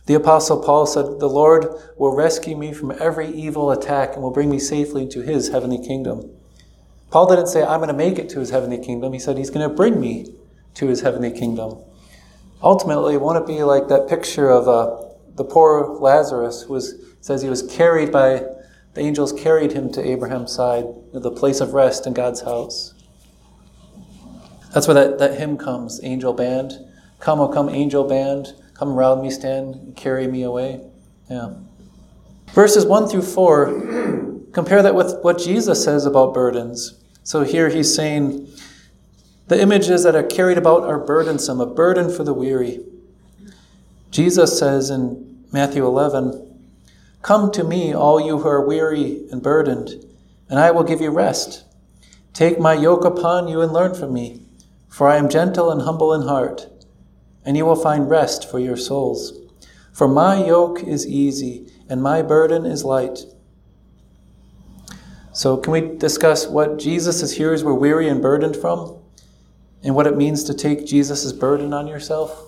[0.06, 4.30] The Apostle Paul said, The Lord will rescue me from every evil attack and will
[4.30, 6.30] bring me safely into his heavenly kingdom.
[7.10, 9.12] Paul didn't say, I'm going to make it to his heavenly kingdom.
[9.12, 10.34] He said, He's going to bring me
[10.74, 11.78] to his heavenly kingdom.
[12.62, 17.42] Ultimately, won't it be like that picture of uh, the poor Lazarus who was, says
[17.42, 18.44] he was carried by,
[18.94, 22.94] the angels carried him to Abraham's side, the place of rest in God's house.
[24.72, 26.72] That's where that, that hymn comes, Angel Band.
[27.18, 30.80] Come, oh come, angel band, come round me stand, and carry me away.
[31.28, 31.52] Yeah.
[32.54, 33.66] Verses 1 through 4,
[34.52, 36.98] compare that with what Jesus says about burdens.
[37.22, 38.48] So here he's saying,
[39.48, 42.80] the images that are carried about are burdensome, a burden for the weary.
[44.10, 46.46] Jesus says in Matthew 11,
[47.20, 49.90] Come to me, all you who are weary and burdened,
[50.48, 51.64] and I will give you rest.
[52.32, 54.40] Take my yoke upon you and learn from me,
[54.88, 56.69] for I am gentle and humble in heart,
[57.44, 59.32] and you will find rest for your souls.
[59.92, 63.20] For my yoke is easy and my burden is light.
[65.32, 68.98] So, can we discuss what Jesus' hearers were weary and burdened from,
[69.82, 72.46] and what it means to take Jesus' burden on yourself?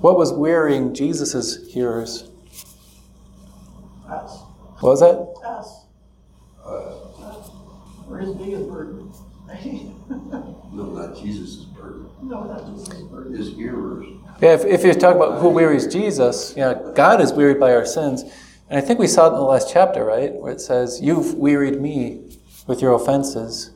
[0.00, 2.30] What was wearying Jesus' hearers?
[4.08, 4.38] Us,
[4.80, 5.34] What was that?
[5.44, 5.84] us.
[8.06, 9.12] We're his biggest burden.
[10.70, 13.34] No, not Jesus' burden, No, not Jesus' burden.
[13.34, 14.06] his hearers.
[14.40, 17.86] Yeah, if, if you're talking about who wearies Jesus, yeah, God is wearied by our
[17.86, 18.22] sins.
[18.70, 20.32] And I think we saw it in the last chapter, right?
[20.34, 23.70] Where it says, You've wearied me with your offenses.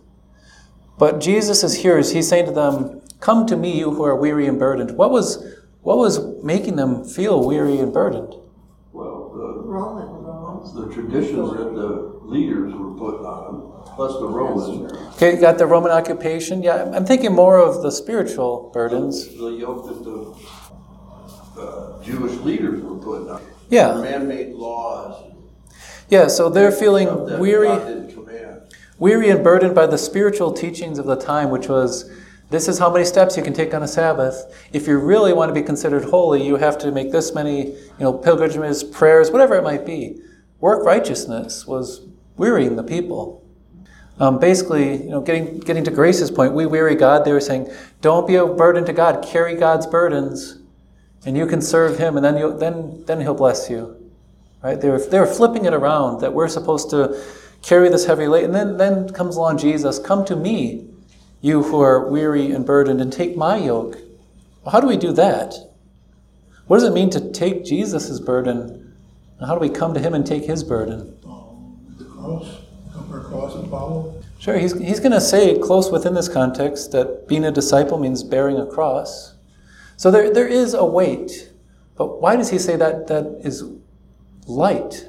[0.98, 4.46] But Jesus' is hearers, he's saying to them, Come to me, you who are weary
[4.46, 4.92] and burdened.
[4.96, 5.44] What was,
[5.80, 8.34] what was making them feel weary and burdened?
[8.92, 15.34] Well, the, the traditions that the leaders were putting on them, plus the Romans, Okay,
[15.34, 16.62] you got the Roman occupation.
[16.62, 19.28] Yeah, I'm thinking more of the spiritual burdens.
[19.28, 23.42] the yoke that the uh, Jewish leaders were putting on.
[23.68, 24.00] Yeah.
[24.00, 25.32] Man-made laws.
[26.08, 27.68] Yeah, so they're feeling weary.
[27.68, 28.62] God didn't command.
[28.98, 32.10] weary and burdened by the spiritual teachings of the time, which was
[32.50, 34.66] this is how many steps you can take on a Sabbath.
[34.74, 37.76] If you really want to be considered holy, you have to make this many, you
[38.00, 40.20] know, pilgrimages, prayers, whatever it might be.
[40.60, 43.41] Work righteousness was wearying the people.
[44.20, 47.24] Um, basically, you know, getting getting to Grace's point, we weary God.
[47.24, 47.70] They were saying,
[48.00, 49.24] "Don't be a burden to God.
[49.24, 50.58] Carry God's burdens,
[51.24, 53.96] and you can serve Him, and then you then then He'll bless you."
[54.62, 54.80] Right?
[54.80, 57.20] They were they were flipping it around that we're supposed to
[57.62, 59.98] carry this heavy weight, and then then comes along Jesus.
[59.98, 60.86] Come to me,
[61.40, 63.96] you who are weary and burdened, and take my yoke.
[64.62, 65.54] Well, how do we do that?
[66.66, 68.94] What does it mean to take Jesus' burden?
[69.38, 71.18] And how do we come to Him and take His burden?
[71.26, 72.61] Um, the cross,
[73.12, 74.14] come across and follow.
[74.38, 78.22] Sure, he's, he's going to say close within this context that being a disciple means
[78.22, 79.34] bearing a cross.
[79.96, 81.52] So there, there is a weight.
[81.96, 83.64] But why does he say that that is
[84.46, 85.08] light?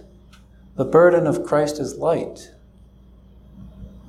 [0.75, 2.51] The burden of Christ is light.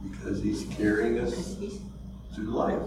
[0.03, 1.57] Because he's carrying us
[2.35, 2.83] through life.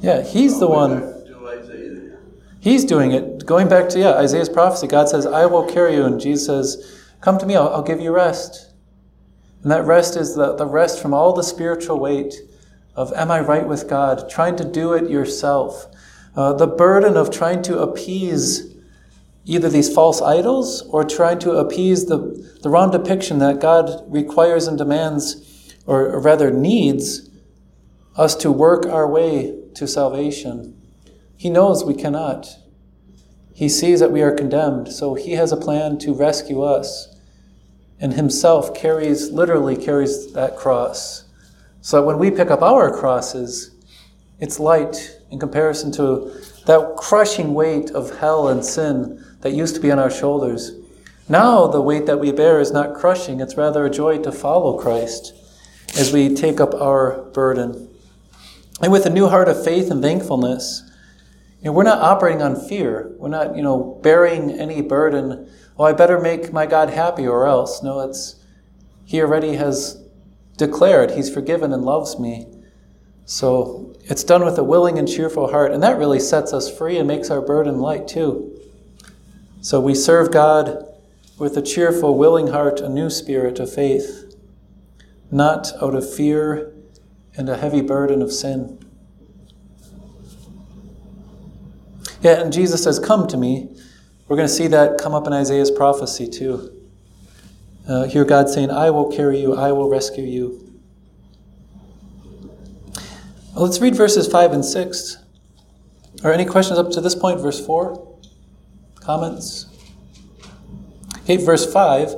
[0.00, 1.00] Yeah, he's the one.
[1.42, 2.16] way Isaiah.
[2.60, 3.46] He's doing it.
[3.46, 7.02] Going back to yeah, Isaiah's prophecy, God says, "I will carry you," and Jesus says,
[7.20, 7.56] "Come to me.
[7.56, 8.67] I'll, I'll give you rest."
[9.62, 12.34] And that rest is the, the rest from all the spiritual weight
[12.94, 15.86] of "Am I right with God?" Trying to do it yourself,
[16.36, 18.74] uh, the burden of trying to appease
[19.44, 22.18] either these false idols or trying to appease the
[22.62, 27.28] the wrong depiction that God requires and demands, or, or rather needs
[28.16, 30.74] us to work our way to salvation.
[31.36, 32.48] He knows we cannot.
[33.54, 37.08] He sees that we are condemned, so he has a plan to rescue us.
[38.00, 41.24] And himself carries, literally carries that cross.
[41.80, 43.74] So when we pick up our crosses,
[44.40, 46.32] it's light in comparison to
[46.66, 50.72] that crushing weight of hell and sin that used to be on our shoulders.
[51.28, 54.78] Now the weight that we bear is not crushing, it's rather a joy to follow
[54.78, 55.34] Christ
[55.96, 57.88] as we take up our burden.
[58.80, 60.82] And with a new heart of faith and thankfulness,
[61.60, 63.12] you know, we're not operating on fear.
[63.18, 65.50] We're not, you know, bearing any burden.
[65.78, 67.82] Oh, I better make my God happy or else.
[67.82, 68.36] No, it's
[69.04, 70.02] He already has
[70.56, 72.46] declared He's forgiven and loves me.
[73.24, 76.96] So it's done with a willing and cheerful heart, and that really sets us free
[76.96, 78.58] and makes our burden light too.
[79.60, 80.84] So we serve God
[81.38, 84.34] with a cheerful, willing heart, a new spirit of faith,
[85.30, 86.72] not out of fear
[87.36, 88.78] and a heavy burden of sin.
[92.20, 93.68] Yeah, and Jesus says, Come to me.
[94.28, 96.70] We're going to see that come up in Isaiah's prophecy too.
[97.88, 100.80] Uh, here, God saying, I will carry you, I will rescue you.
[103.54, 105.16] Well, let's read verses 5 and 6.
[106.22, 107.40] Are any questions up to this point?
[107.40, 108.18] Verse 4?
[109.00, 109.66] Comments?
[111.20, 112.14] Okay, verse 5.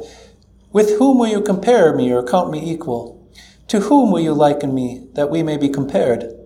[0.72, 3.30] With whom will you compare me or count me equal?
[3.68, 6.39] To whom will you liken me that we may be compared?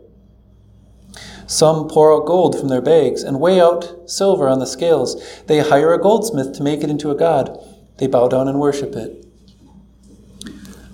[1.54, 5.14] Some pour out gold from their bags and weigh out silver on the scales.
[5.46, 7.56] They hire a goldsmith to make it into a god.
[7.98, 9.24] They bow down and worship it.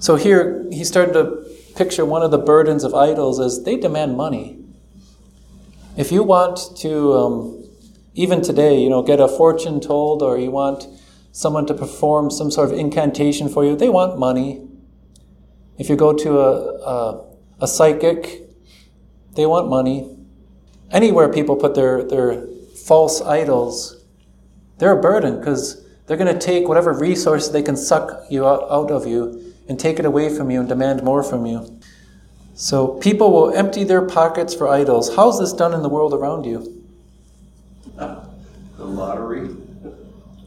[0.00, 1.46] So here he's starting to
[1.76, 4.58] picture one of the burdens of idols as they demand money.
[5.96, 7.64] If you want to, um,
[8.12, 10.86] even today, you know, get a fortune told, or you want
[11.32, 14.68] someone to perform some sort of incantation for you, they want money.
[15.78, 16.52] If you go to a,
[16.84, 17.24] a,
[17.60, 18.42] a psychic,
[19.36, 20.18] they want money.
[20.90, 22.46] Anywhere people put their, their
[22.84, 24.04] false idols,
[24.78, 28.66] they're a burden because they're going to take whatever resource they can suck you out,
[28.70, 31.80] out of you and take it away from you and demand more from you.
[32.54, 35.14] So people will empty their pockets for idols.
[35.14, 36.82] How's this done in the world around you?
[37.96, 39.48] The lottery,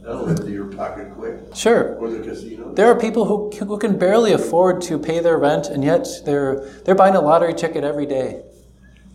[0.02, 1.96] that'll empty your pocket quick, Sure.
[1.96, 2.74] or the casino.
[2.74, 6.68] There are people who, who can barely afford to pay their rent, and yet they're,
[6.84, 8.41] they're buying a lottery ticket every day.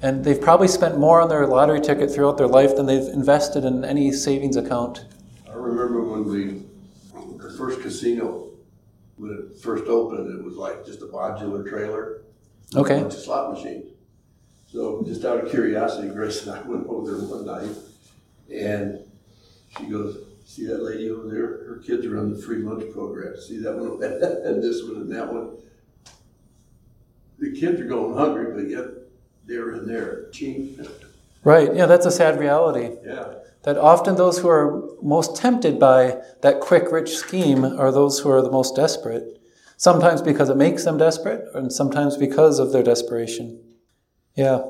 [0.01, 3.65] And they've probably spent more on their lottery ticket throughout their life than they've invested
[3.65, 5.05] in any savings account.
[5.49, 6.63] I remember when we,
[7.39, 8.51] the first casino,
[9.17, 12.23] when it first opened, it was like just a modular trailer.
[12.77, 13.01] Okay.
[13.01, 13.87] A slot machines.
[14.71, 17.75] So just out of curiosity, Grace and I went over there one night,
[18.53, 19.01] and
[19.77, 21.65] she goes, see that lady over there?
[21.67, 23.41] Her kids are on the free lunch program.
[23.41, 24.03] See that one,
[24.45, 25.57] and this one and that one.
[27.39, 28.87] The kids are going hungry, but yet
[29.49, 30.81] they're in there cheap.
[31.43, 32.97] Right, yeah, that's a sad reality.
[33.05, 33.35] Yeah.
[33.63, 38.31] That often those who are most tempted by that quick, rich scheme are those who
[38.31, 39.41] are the most desperate.
[39.77, 43.61] Sometimes because it makes them desperate, and sometimes because of their desperation.
[44.35, 44.63] Yeah.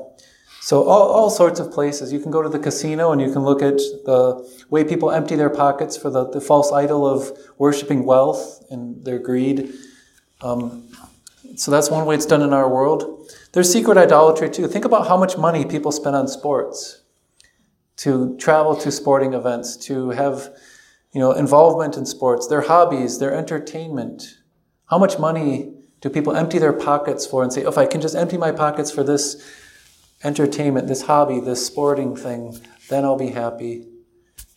[0.61, 2.11] So, all, all sorts of places.
[2.13, 5.35] You can go to the casino and you can look at the way people empty
[5.35, 9.73] their pockets for the, the false idol of worshiping wealth and their greed.
[10.41, 10.87] Um,
[11.55, 13.31] so, that's one way it's done in our world.
[13.51, 14.67] There's secret idolatry too.
[14.67, 17.03] Think about how much money people spend on sports
[17.97, 20.55] to travel to sporting events, to have
[21.13, 24.37] you know, involvement in sports, their hobbies, their entertainment.
[24.89, 27.99] How much money do people empty their pockets for and say, oh, if I can
[27.99, 29.43] just empty my pockets for this
[30.23, 33.85] entertainment, this hobby, this sporting thing, then I'll be happy.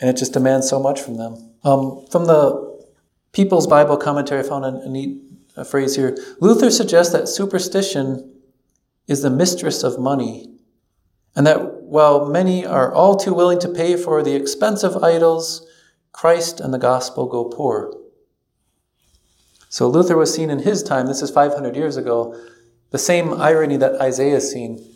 [0.00, 1.54] And it just demands so much from them.
[1.64, 2.70] Um, from the
[3.32, 5.22] People's Bible Commentary, I found a, a neat
[5.56, 6.16] a phrase here.
[6.40, 8.32] Luther suggests that superstition
[9.06, 10.48] is the mistress of money,
[11.34, 15.66] and that while many are all too willing to pay for the expensive idols,
[16.12, 17.92] Christ and the gospel go poor.
[19.68, 22.38] So Luther was seen in his time, this is 500 years ago,
[22.90, 24.86] the same irony that Isaiah seen.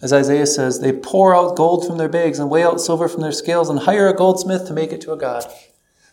[0.00, 3.22] As Isaiah says, they pour out gold from their bags and weigh out silver from
[3.22, 5.44] their scales and hire a goldsmith to make it to a god.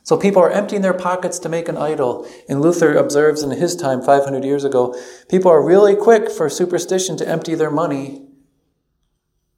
[0.07, 2.25] So people are emptying their pockets to make an idol.
[2.47, 4.97] And Luther observes in his time, 500 years ago,
[5.27, 8.25] people are really quick for superstition to empty their money.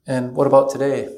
[0.08, 1.16] And what about today?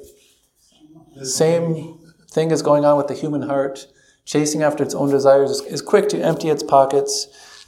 [1.22, 1.98] Same
[2.30, 3.86] thing is going on with the human heart.
[4.26, 7.64] Chasing after its own desires is quick to empty its pockets.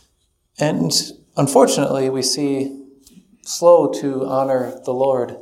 [0.58, 0.92] And
[1.34, 2.78] unfortunately, we see
[3.40, 5.38] slow to honor the Lord.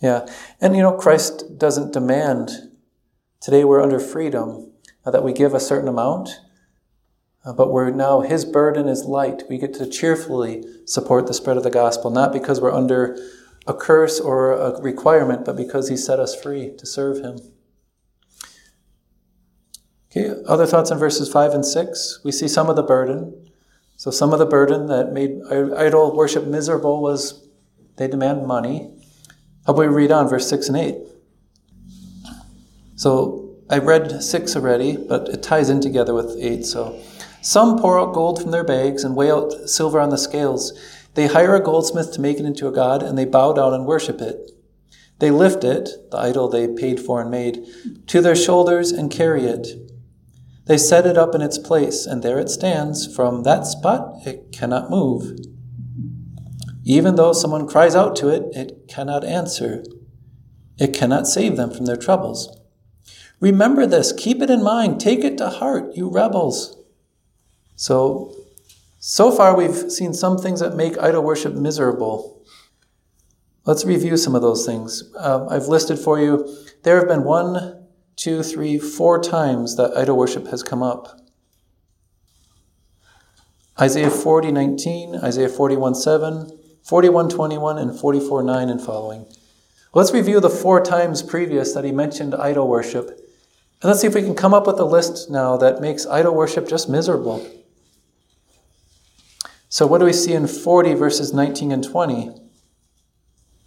[0.00, 0.26] Yeah.
[0.62, 2.52] And you know, Christ doesn't demand.
[3.42, 4.67] Today we're under freedom
[5.08, 6.40] uh, that we give a certain amount,
[7.42, 9.42] uh, but we're now, his burden is light.
[9.48, 13.18] We get to cheerfully support the spread of the gospel, not because we're under
[13.66, 17.38] a curse or a requirement, but because he set us free to serve him.
[20.10, 22.20] Okay, other thoughts on verses 5 and 6?
[22.22, 23.50] We see some of the burden.
[23.96, 27.48] So, some of the burden that made idol worship miserable was
[27.96, 28.90] they demand money.
[29.66, 30.96] How about we read on, verse 6 and 8?
[32.96, 33.37] So,
[33.70, 36.64] I read 6 already, but it ties in together with 8.
[36.64, 36.98] So,
[37.42, 40.72] some pour out gold from their bags and weigh out silver on the scales.
[41.14, 43.86] They hire a goldsmith to make it into a god, and they bow down and
[43.86, 44.52] worship it.
[45.18, 47.64] They lift it, the idol they paid for and made,
[48.06, 49.68] to their shoulders and carry it.
[50.66, 53.12] They set it up in its place, and there it stands.
[53.14, 55.38] From that spot, it cannot move.
[56.84, 59.84] Even though someone cries out to it, it cannot answer.
[60.78, 62.57] It cannot save them from their troubles.
[63.40, 66.76] Remember this, keep it in mind, take it to heart, you rebels.
[67.76, 68.34] So,
[68.98, 72.44] so far we've seen some things that make idol worship miserable.
[73.64, 75.12] Let's review some of those things.
[75.16, 76.48] Uh, I've listed for you,
[76.82, 77.86] there have been one,
[78.16, 81.20] two, three, four times that idol worship has come up.
[83.80, 86.50] Isaiah 40, 19, Isaiah 41, 7,
[86.82, 89.26] 41, 21, and 44, 9 and following.
[89.94, 93.20] Let's review the four times previous that he mentioned idol worship.
[93.80, 96.34] And let's see if we can come up with a list now that makes idol
[96.34, 97.48] worship just miserable.
[99.68, 102.30] So, what do we see in 40 verses 19 and 20?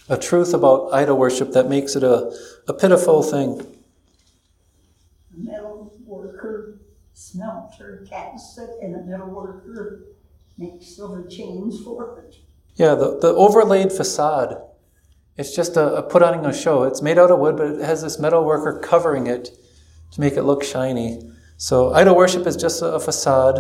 [0.10, 2.36] A truth about idol worship that makes it a,
[2.68, 3.62] a pitiful thing.
[5.34, 6.80] A metal worker,
[7.14, 10.08] smelter, cast it, and a metal worker
[10.58, 12.36] make silver chains for it.
[12.76, 14.62] Yeah, the, the overlaid facade.
[15.38, 16.84] It's just a, a put on a show.
[16.84, 19.58] It's made out of wood, but it has this metal worker covering it
[20.12, 21.22] to make it look shiny.
[21.58, 23.58] So idol worship is just a, facade.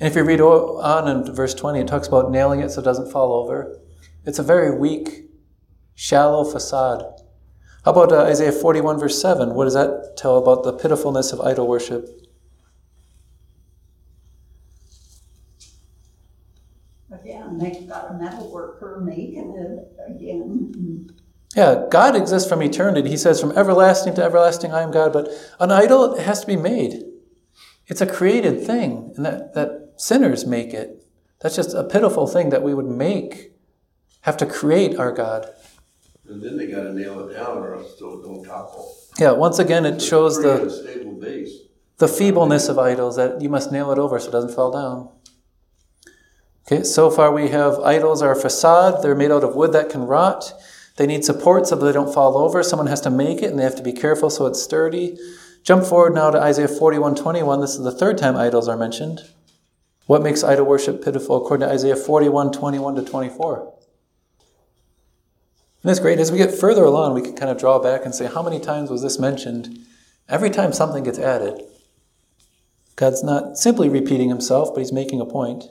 [0.00, 2.84] And if you read on in verse 20, it talks about nailing it so it
[2.84, 3.78] doesn't fall over.
[4.24, 5.30] It's a very weak,
[5.94, 7.04] shallow facade.
[7.84, 9.54] How about uh, Isaiah 41, verse 7?
[9.54, 12.08] What does that tell about the pitifulness of idol worship?
[17.12, 21.08] Again, they've got a metal worker making it again.
[21.56, 23.08] Yeah, God exists from eternity.
[23.08, 25.14] He says, from everlasting to everlasting, I am God.
[25.14, 27.02] But an idol has to be made.
[27.86, 31.02] It's a created thing, and that, that sinners make it.
[31.40, 33.52] That's just a pitiful thing that we would make,
[34.22, 35.48] have to create our God.
[36.28, 38.92] And then they gotta nail it down or else it'll don't topple.
[39.18, 40.58] Yeah, once again, it shows the,
[41.98, 45.08] the feebleness of idols, that you must nail it over so it doesn't fall down.
[46.66, 49.02] Okay, so far we have idols are a facade.
[49.02, 50.52] They're made out of wood that can rot.
[50.96, 52.62] They need support so that they don't fall over.
[52.62, 55.18] Someone has to make it and they have to be careful so it's sturdy.
[55.62, 57.60] Jump forward now to Isaiah 41 21.
[57.60, 59.20] This is the third time idols are mentioned.
[60.06, 63.74] What makes idol worship pitiful according to Isaiah 41 21 to 24?
[65.82, 66.18] And it's great.
[66.18, 68.58] As we get further along, we can kind of draw back and say, how many
[68.58, 69.78] times was this mentioned?
[70.28, 71.62] Every time something gets added.
[72.96, 75.64] God's not simply repeating himself, but he's making a point.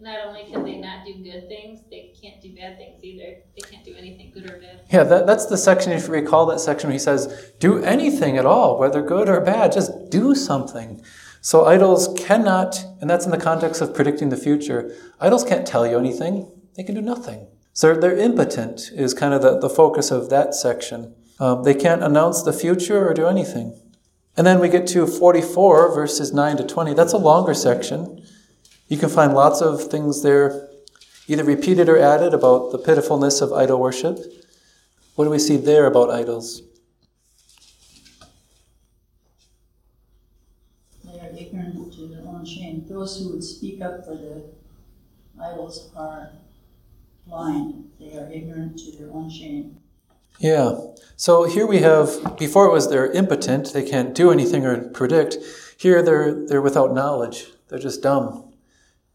[0.00, 3.36] Not only can they not do good things, they can't do bad things either.
[3.56, 4.82] They can't do anything good or bad.
[4.90, 8.36] Yeah, that, that's the section, if you recall that section where he says, do anything
[8.36, 11.02] at all, whether good or bad, just do something.
[11.40, 15.86] So idols cannot, and that's in the context of predicting the future, idols can't tell
[15.86, 17.46] you anything, they can do nothing.
[17.72, 21.14] So they're impotent, is kind of the, the focus of that section.
[21.38, 23.80] Um, they can't announce the future or do anything.
[24.36, 26.94] And then we get to 44, verses 9 to 20.
[26.94, 28.24] That's a longer section.
[28.88, 30.67] You can find lots of things there,
[31.28, 34.18] either repeated or added, about the pitifulness of idol worship.
[35.14, 36.62] What do we see there about idols?
[41.04, 42.84] They are ignorant to their own shame.
[42.88, 44.44] Those who would speak up for the
[45.40, 46.30] idols are
[47.26, 47.90] blind.
[48.00, 49.76] They are ignorant to their own shame.
[50.38, 50.78] Yeah.
[51.16, 55.36] So here we have, before it was they're impotent, they can't do anything or predict.
[55.76, 57.46] Here they're, they're without knowledge.
[57.68, 58.54] They're just dumb.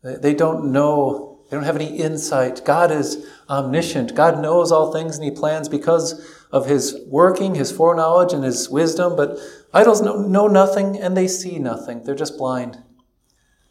[0.01, 2.66] They, they don't know, they don't have any insight.
[2.66, 4.16] God is omniscient.
[4.16, 8.72] God knows all things and He plans because of His working, His foreknowledge, and His
[8.72, 9.16] wisdom.
[9.16, 9.38] But
[9.72, 12.06] idols know, know nothing and they see nothing.
[12.06, 12.80] They're just blind.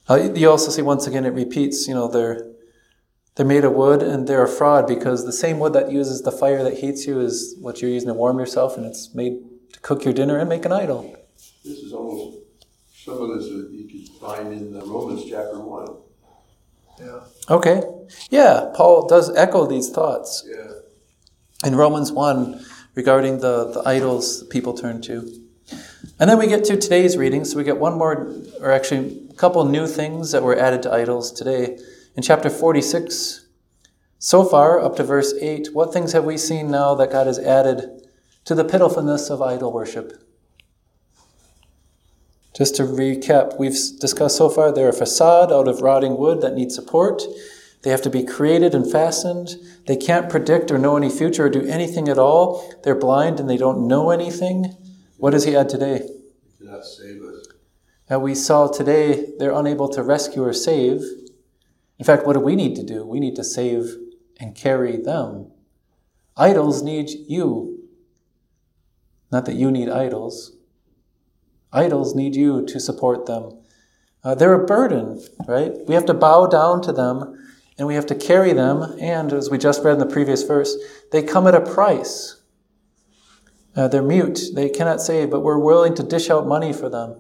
[0.09, 2.53] Uh, you also see once again it repeats, you know, they're
[3.35, 6.31] they're made of wood and they're a fraud because the same wood that uses the
[6.31, 9.41] fire that heats you is what you're using to warm yourself and it's made
[9.73, 11.17] to cook your dinner and make an idol.
[11.65, 12.45] This is almost
[12.95, 16.12] some of this that you can find in Romans chapter one.
[16.99, 17.21] Yeah.
[17.51, 17.83] Okay.
[18.31, 21.69] Yeah, Paul does echo these thoughts Yeah.
[21.69, 22.65] in Romans 1
[22.95, 25.39] regarding the, the idols people turn to.
[26.21, 29.35] And then we get to today's reading, so we get one more, or actually a
[29.35, 31.79] couple new things that were added to idols today.
[32.15, 33.47] In chapter 46,
[34.19, 37.39] so far, up to verse 8, what things have we seen now that God has
[37.39, 38.07] added
[38.45, 40.13] to the pitifulness of idol worship?
[42.55, 46.55] Just to recap, we've discussed so far they're a facade out of rotting wood that
[46.55, 47.23] needs support.
[47.83, 49.57] They have to be created and fastened.
[49.87, 52.75] They can't predict or know any future or do anything at all.
[52.85, 54.77] They're blind and they don't know anything.
[55.17, 56.09] What does he add today?
[56.59, 57.47] He cannot save us.
[58.09, 61.03] That we saw today, they're unable to rescue or save.
[61.99, 63.07] In fact, what do we need to do?
[63.07, 63.97] We need to save
[64.39, 65.51] and carry them.
[66.37, 67.89] Idols need you.
[69.31, 70.53] Not that you need idols.
[71.73, 73.59] Idols need you to support them.
[74.25, 75.73] Uh, they're a burden, right?
[75.87, 77.39] We have to bow down to them
[77.79, 78.97] and we have to carry them.
[79.01, 80.77] And as we just read in the previous verse,
[81.11, 82.41] they come at a price.
[83.75, 87.17] Uh, they're mute, they cannot save, but we're willing to dish out money for them.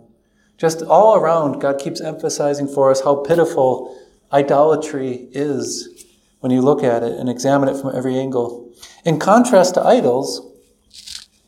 [0.58, 3.98] Just all around, God keeps emphasizing for us how pitiful
[4.32, 6.06] idolatry is
[6.40, 8.70] when you look at it and examine it from every angle.
[9.04, 10.46] In contrast to idols,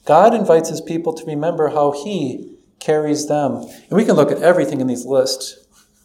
[0.06, 3.56] God invites his people to remember how he carries them.
[3.56, 5.58] And we can look at everything in these lists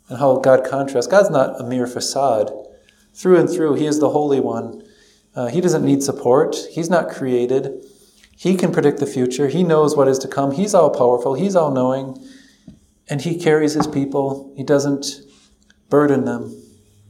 [0.07, 1.07] and how God contrasts.
[1.07, 2.51] God's not a mere facade.
[3.13, 4.83] Through and through, he is the Holy One.
[5.35, 7.85] Uh, he doesn't need support, he's not created.
[8.35, 9.49] He can predict the future.
[9.49, 10.51] He knows what is to come.
[10.51, 11.33] He's all powerful.
[11.33, 12.25] He's all knowing.
[13.09, 14.53] And he carries his people.
[14.55, 15.05] He doesn't
[15.89, 16.55] burden them.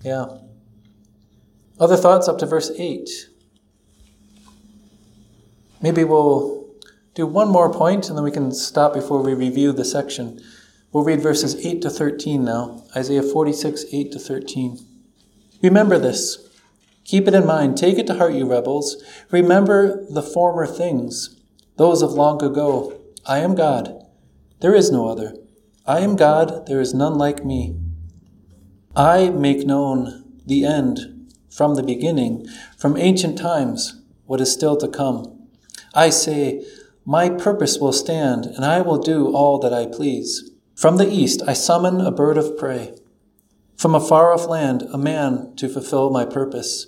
[0.01, 0.25] Yeah.
[1.79, 3.07] Other thoughts up to verse 8.
[5.83, 6.58] Maybe we'll
[7.19, 10.39] do one more point and then we can stop before we review the section.
[10.91, 12.83] We'll read verses 8 to 13 now.
[12.95, 14.79] Isaiah 46, 8 to 13.
[15.61, 16.49] Remember this.
[17.03, 17.77] Keep it in mind.
[17.77, 19.03] Take it to heart, you rebels.
[19.31, 21.41] Remember the former things,
[21.75, 23.01] those of long ago.
[23.25, 24.05] I am God.
[24.61, 25.35] There is no other.
[25.85, 26.67] I am God.
[26.67, 27.77] There is none like me.
[28.95, 32.47] I make known the end from the beginning,
[32.77, 35.47] from ancient times, what is still to come.
[35.93, 36.63] I say,
[37.05, 40.51] My purpose will stand, and I will do all that I please.
[40.75, 42.95] From the east I summon a bird of prey.
[43.75, 46.87] From a far off land, a man to fulfill my purpose.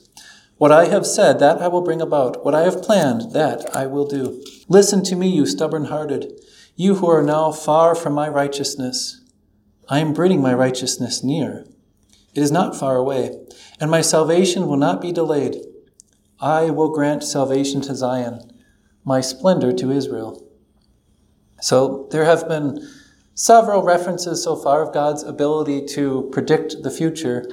[0.57, 2.45] What I have said, that I will bring about.
[2.45, 4.43] What I have planned, that I will do.
[4.67, 6.39] Listen to me, you stubborn hearted,
[6.75, 9.21] you who are now far from my righteousness.
[9.89, 11.65] I am bringing my righteousness near.
[12.33, 13.39] It is not far away,
[13.79, 15.55] and my salvation will not be delayed.
[16.39, 18.50] I will grant salvation to Zion,
[19.03, 20.47] my splendor to Israel.
[21.61, 22.87] So there have been
[23.33, 27.49] several references so far of God's ability to predict the future.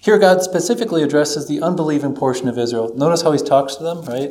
[0.00, 2.94] Here, God specifically addresses the unbelieving portion of Israel.
[2.96, 4.30] Notice how he talks to them, right?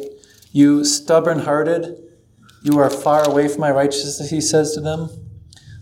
[0.52, 2.02] You stubborn hearted,
[2.64, 5.10] you are far away from my righteousness, he says to them.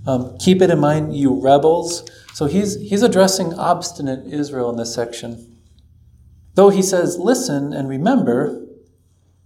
[0.06, 2.10] Um, keep it in mind, you rebels.
[2.34, 5.60] So he's, he's addressing obstinate Israel in this section.
[6.56, 8.63] Though he says, listen and remember,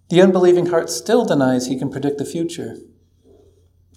[0.10, 2.78] the unbelieving heart still denies he can predict the future.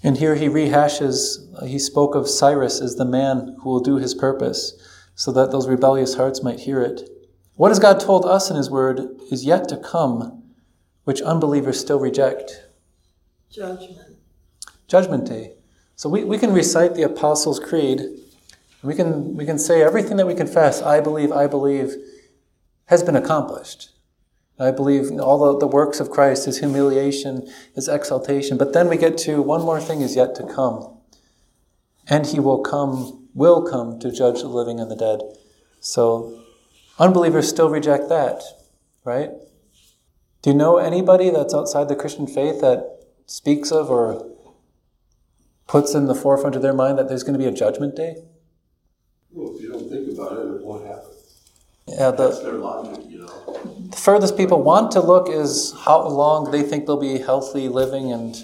[0.03, 4.15] And here he rehashes, he spoke of Cyrus as the man who will do his
[4.15, 4.75] purpose,
[5.15, 7.09] so that those rebellious hearts might hear it.
[7.55, 10.43] What has God told us in his word is yet to come,
[11.05, 12.65] which unbelievers still reject.
[13.51, 14.17] Judgment.
[14.89, 15.55] Judgment Day.
[15.95, 18.01] So we, we can recite the Apostles' Creed.
[18.83, 21.95] We can, we can say everything that we confess, I believe, I believe,
[22.87, 23.91] has been accomplished.
[24.61, 28.59] I believe all the, the works of Christ, his humiliation, his exaltation.
[28.59, 30.99] But then we get to one more thing is yet to come.
[32.07, 35.23] And he will come, will come to judge the living and the dead.
[35.81, 36.43] So
[36.99, 38.43] unbelievers still reject that,
[39.03, 39.31] right?
[40.43, 44.27] Do you know anybody that's outside the Christian faith that speaks of or
[45.67, 48.17] puts in the forefront of their mind that there's going to be a judgment day?
[49.31, 51.11] Well, if you don't think about it, it won't happen.
[51.87, 53.10] Yeah, That's their logic.
[53.91, 58.13] The furthest people want to look is how long they think they'll be healthy living,
[58.13, 58.37] and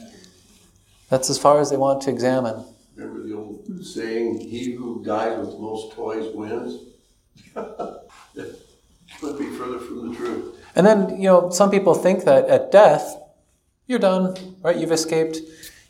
[1.09, 2.65] that's as far as they want to examine.
[2.97, 6.81] Remember the old saying, he who dies with most toys wins?
[7.55, 10.57] Couldn't be further from the truth.
[10.75, 13.17] And then, you know, some people think that at death,
[13.87, 14.77] you're done, right?
[14.77, 15.39] You've escaped.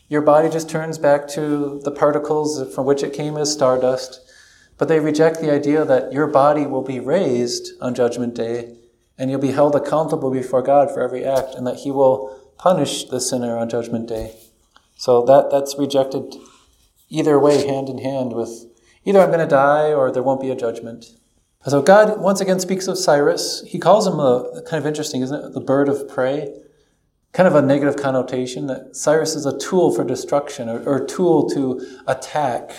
[0.09, 4.21] Your body just turns back to the particles from which it came as stardust.
[4.79, 8.77] But they reject the idea that your body will be raised on Judgment Day
[9.19, 13.05] and you'll be held accountable before God for every act and that He will punish
[13.05, 14.37] the sinner on Judgment Day.
[14.97, 16.35] So that, that's rejected
[17.09, 18.67] either way, hand in hand with
[19.05, 21.07] either I'm going to die or there won't be a judgment.
[21.67, 23.65] So God once again speaks of Cyrus.
[23.67, 25.53] He calls him a kind of interesting, isn't it?
[25.53, 26.55] The bird of prey.
[27.33, 31.49] Kind of a negative connotation that Cyrus is a tool for destruction or, or tool
[31.51, 32.71] to attack.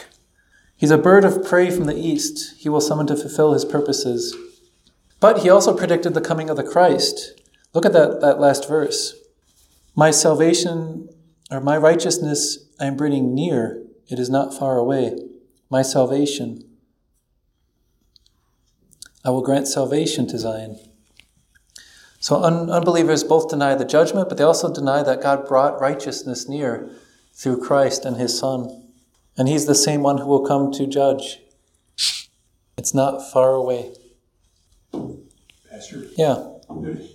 [0.76, 2.56] He's a bird of prey from the east.
[2.58, 4.36] He will summon to fulfill his purposes.
[5.20, 7.42] But he also predicted the coming of the Christ.
[7.74, 9.16] Look at that, that last verse.
[9.96, 11.10] My salvation
[11.50, 13.84] or my righteousness I am bringing near.
[14.10, 15.18] It is not far away.
[15.70, 16.64] My salvation.
[19.26, 20.80] I will grant salvation to Zion.
[22.20, 26.48] So un- unbelievers both deny the judgment, but they also deny that God brought righteousness
[26.48, 26.90] near
[27.34, 28.90] through Christ and his Son.
[29.38, 31.40] And he's the same one who will come to judge.
[32.78, 33.94] It's not far away.
[35.70, 36.36] Pastor, Yeah.
[36.70, 37.08] the,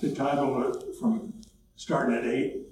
[0.00, 1.32] the title from
[1.76, 2.64] starting at eight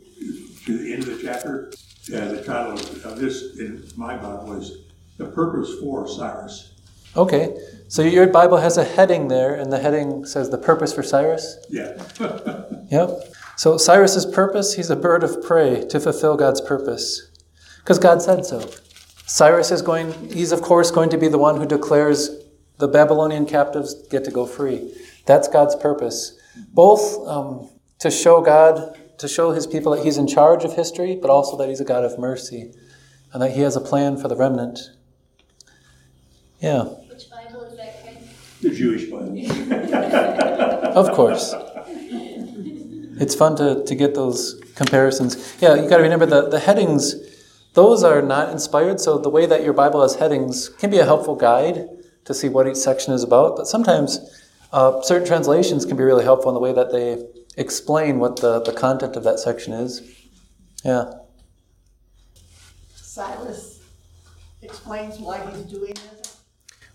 [0.66, 1.72] to the end of the chapter,
[2.08, 2.72] yeah, the title
[3.08, 4.84] of this in my Bible was
[5.18, 6.72] The Purpose for Cyrus.
[7.16, 7.56] Okay.
[7.88, 11.56] So your Bible has a heading there, and the heading says the purpose for Cyrus?
[11.70, 11.96] Yeah.
[12.88, 13.10] Yep.
[13.56, 17.32] So Cyrus's purpose, he's a bird of prey to fulfill God's purpose.
[17.78, 18.70] Because God said so.
[19.26, 22.30] Cyrus is going, he's of course going to be the one who declares
[22.78, 24.94] the Babylonian captives get to go free.
[25.24, 26.38] That's God's purpose.
[26.72, 27.68] Both um,
[27.98, 31.56] to show God, to show his people that he's in charge of history, but also
[31.58, 32.72] that he's a God of mercy
[33.32, 34.78] and that he has a plan for the remnant.
[36.60, 38.18] Yeah, Which Bible is that, Craig?
[38.62, 39.36] The Jewish Bible.
[40.96, 41.54] of course.
[43.18, 45.56] It's fun to, to get those comparisons.
[45.60, 47.14] Yeah, you got to remember the, the headings,
[47.72, 51.04] those are not inspired, so the way that your Bible has headings can be a
[51.04, 51.88] helpful guide
[52.26, 54.18] to see what each section is about, but sometimes
[54.72, 57.24] uh, certain translations can be really helpful in the way that they
[57.56, 60.02] explain what the, the content of that section is.
[60.84, 61.12] Yeah.
[62.94, 63.80] Cyrus
[64.60, 66.40] explains why he's doing this?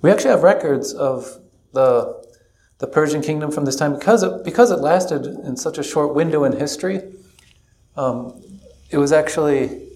[0.01, 1.39] We actually have records of
[1.73, 2.21] the
[2.79, 6.15] the Persian kingdom from this time because it, because it lasted in such a short
[6.15, 6.99] window in history.
[7.95, 8.41] Um,
[8.89, 9.87] it was actually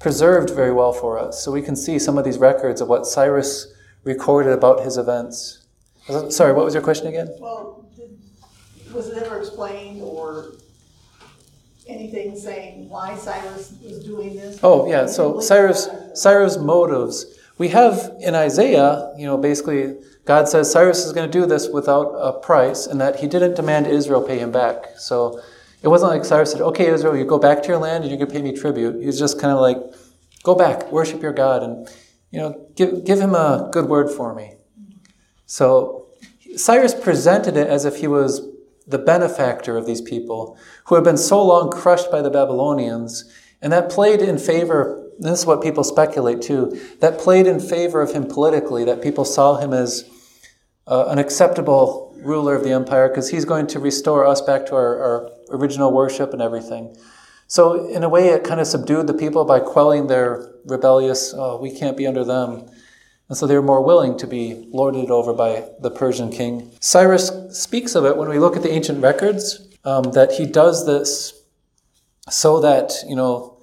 [0.00, 3.06] preserved very well for us, so we can see some of these records of what
[3.06, 3.73] Cyrus
[4.04, 5.66] recorded about his events.
[6.08, 7.28] Uh, sorry, what was your question again?
[7.40, 8.16] Well, did,
[8.92, 10.52] was it ever explained or
[11.88, 14.60] anything saying why Cyrus was doing this?
[14.62, 17.26] Oh yeah, so Cyrus Cyrus' motives.
[17.56, 21.68] We have in Isaiah, you know, basically God says Cyrus is going to do this
[21.68, 24.98] without a price, and that he didn't demand Israel pay him back.
[24.98, 25.40] So
[25.82, 28.18] it wasn't like Cyrus said, "Okay, Israel, you go back to your land and you're
[28.18, 29.78] going to pay me tribute." He's just kind of like,
[30.42, 31.88] "Go back, worship your God, and
[32.34, 34.56] you know, give give him a good word for me."
[35.46, 36.06] So
[36.56, 38.48] Cyrus presented it as if he was
[38.86, 43.24] the benefactor of these people who had been so long crushed by the Babylonians,
[43.62, 45.00] and that played in favor.
[45.18, 46.78] This is what people speculate too.
[47.00, 48.84] That played in favor of him politically.
[48.84, 50.04] That people saw him as
[50.86, 54.74] uh, an acceptable ruler of the empire because he's going to restore us back to
[54.74, 56.96] our, our original worship and everything.
[57.46, 61.58] So, in a way, it kind of subdued the people by quelling their rebellious, oh,
[61.58, 62.68] we can't be under them.
[63.28, 66.70] And so they were more willing to be lorded over by the Persian king.
[66.80, 70.86] Cyrus speaks of it when we look at the ancient records, um, that he does
[70.86, 71.42] this
[72.30, 73.58] so that, you know,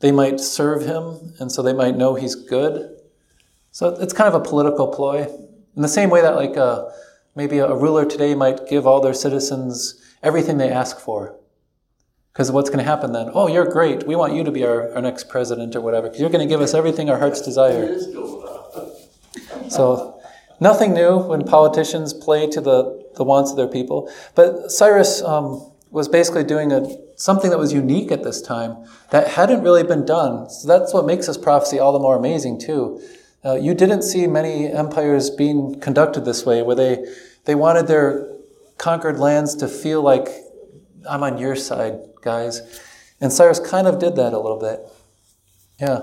[0.00, 2.96] they might serve him and so they might know he's good.
[3.70, 5.26] So it's kind of a political ploy.
[5.76, 6.86] In the same way that, like, uh,
[7.34, 11.36] maybe a ruler today might give all their citizens everything they ask for.
[12.36, 13.30] Because what's going to happen then?
[13.32, 14.06] Oh, you're great.
[14.06, 16.08] We want you to be our, our next president or whatever.
[16.08, 17.98] Because you're going to give us everything our hearts desire.
[19.70, 20.20] So,
[20.60, 24.12] nothing new when politicians play to the, the wants of their people.
[24.34, 29.28] But Cyrus um, was basically doing a, something that was unique at this time that
[29.28, 30.50] hadn't really been done.
[30.50, 33.00] So, that's what makes this prophecy all the more amazing, too.
[33.42, 37.02] Uh, you didn't see many empires being conducted this way, where they,
[37.46, 38.28] they wanted their
[38.76, 40.28] conquered lands to feel like,
[41.08, 42.80] I'm on your side, guys.
[43.20, 44.80] And Cyrus kind of did that a little bit.
[45.80, 46.00] Yeah.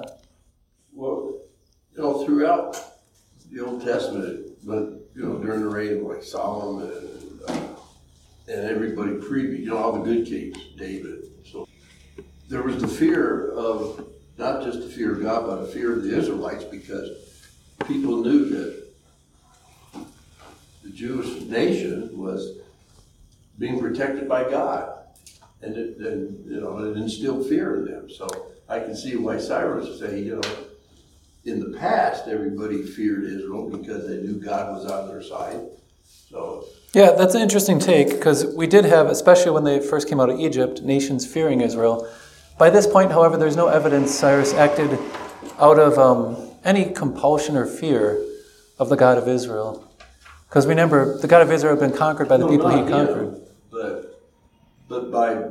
[0.93, 1.39] Well,
[1.95, 2.80] you know, throughout
[3.51, 7.68] the Old Testament, but you know, during the reign of like Solomon and, uh,
[8.47, 11.30] and everybody previous, you know, all the good kings, David.
[11.51, 11.68] So
[12.49, 16.04] there was the fear of not just the fear of God, but a fear of
[16.04, 17.10] the Israelites because
[17.88, 18.84] people knew that
[20.84, 22.58] the Jewish nation was
[23.60, 24.93] being protected by God,
[25.64, 28.09] and it, and you know, it instilled fear in them.
[28.09, 28.28] So
[28.70, 30.41] I can see why Cyrus would say, you know
[31.45, 35.59] in the past, everybody feared Israel because they knew God was on their side.
[36.03, 36.66] So.
[36.93, 40.30] Yeah, that's an interesting take because we did have, especially when they first came out
[40.30, 42.07] of Egypt, nations fearing Israel.
[42.57, 44.97] By this point, however, there's no evidence Cyrus acted
[45.59, 48.24] out of um, any compulsion or fear
[48.80, 49.89] of the God of Israel.
[50.47, 53.34] Because remember, the God of Israel had been conquered by the no, people he conquered.
[53.34, 53.41] Him,
[53.72, 54.03] but,
[54.94, 55.46] but by,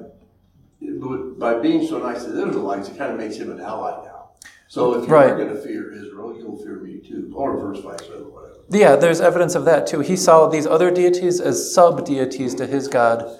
[1.38, 4.30] by being so nice to the Israelites, it kind of makes him an ally now.
[4.68, 5.36] So if you're right.
[5.36, 8.52] going to fear Israel, you'll fear me too, or verse vice whatever.
[8.70, 10.00] Yeah, there's evidence of that too.
[10.00, 13.38] He saw these other deities as sub deities to his God,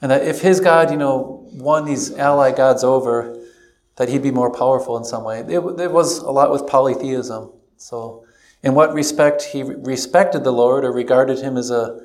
[0.00, 3.36] and that if his God, you know, won these ally gods over,
[3.96, 5.40] that he'd be more powerful in some way.
[5.40, 7.52] It, it was a lot with polytheism.
[7.76, 8.24] So,
[8.62, 12.00] in what respect he respected the Lord or regarded him as a,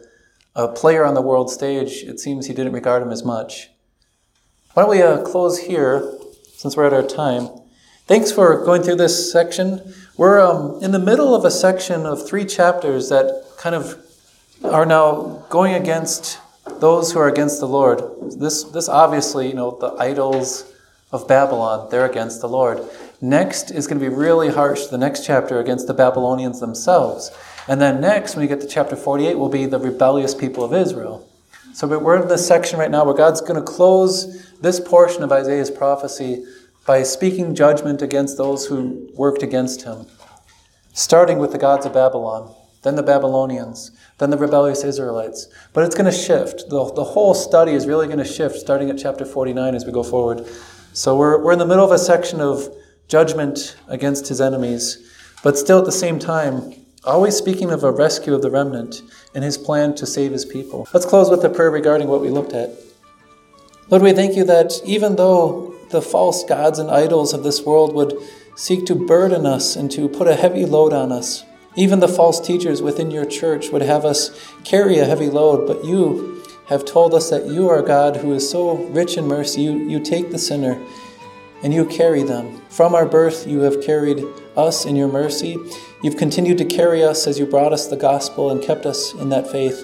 [0.55, 3.69] a player on the world stage, it seems he didn't regard him as much.
[4.73, 6.13] Why don't we uh, close here,
[6.53, 7.49] since we're at our time?
[8.07, 9.93] Thanks for going through this section.
[10.17, 13.97] We're um, in the middle of a section of three chapters that kind of
[14.63, 16.39] are now going against
[16.79, 18.01] those who are against the Lord.
[18.37, 20.71] This, this obviously, you know, the idols
[21.11, 22.79] of Babylon, they're against the Lord.
[23.25, 27.31] Next is going to be really harsh, the next chapter against the Babylonians themselves.
[27.67, 30.71] And then next, when we get to chapter 48, will be the rebellious people of
[30.71, 31.27] Israel.
[31.73, 35.31] So we're in this section right now where God's going to close this portion of
[35.31, 36.45] Isaiah's prophecy
[36.85, 40.05] by speaking judgment against those who worked against him,
[40.93, 42.53] starting with the gods of Babylon,
[42.83, 45.47] then the Babylonians, then the rebellious Israelites.
[45.73, 46.69] But it's going to shift.
[46.69, 49.91] The, the whole study is really going to shift starting at chapter 49 as we
[49.91, 50.45] go forward.
[50.93, 52.69] So we're, we're in the middle of a section of
[53.07, 55.11] judgment against his enemies,
[55.43, 59.01] but still at the same time, always speaking of a rescue of the remnant
[59.33, 60.87] and his plan to save his people.
[60.93, 62.71] Let's close with a prayer regarding what we looked at.
[63.89, 67.93] Lord, we thank you that even though the false gods and idols of this world
[67.93, 68.17] would
[68.55, 71.43] seek to burden us and to put a heavy load on us.
[71.75, 74.31] Even the false teachers within your church would have us
[74.63, 78.49] carry a heavy load, but you have told us that you are God who is
[78.49, 79.61] so rich in mercy.
[79.61, 80.81] You, you take the sinner
[81.65, 82.61] and you carry them.
[82.69, 84.23] From our birth, you have carried
[84.55, 85.57] us in your mercy.
[86.03, 89.29] You've continued to carry us as you brought us the gospel and kept us in
[89.29, 89.83] that faith.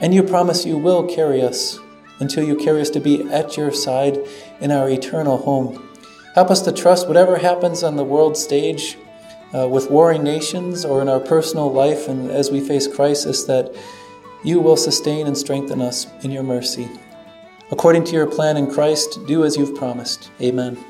[0.00, 1.78] And you promise you will carry us
[2.20, 4.18] until you carry us to be at your side
[4.62, 5.86] in our eternal home.
[6.34, 8.96] Help us to trust whatever happens on the world stage
[9.54, 13.76] uh, with warring nations or in our personal life and as we face crisis that
[14.42, 16.88] you will sustain and strengthen us in your mercy.
[17.70, 20.30] According to your plan in Christ, do as you've promised.
[20.40, 20.82] Amen.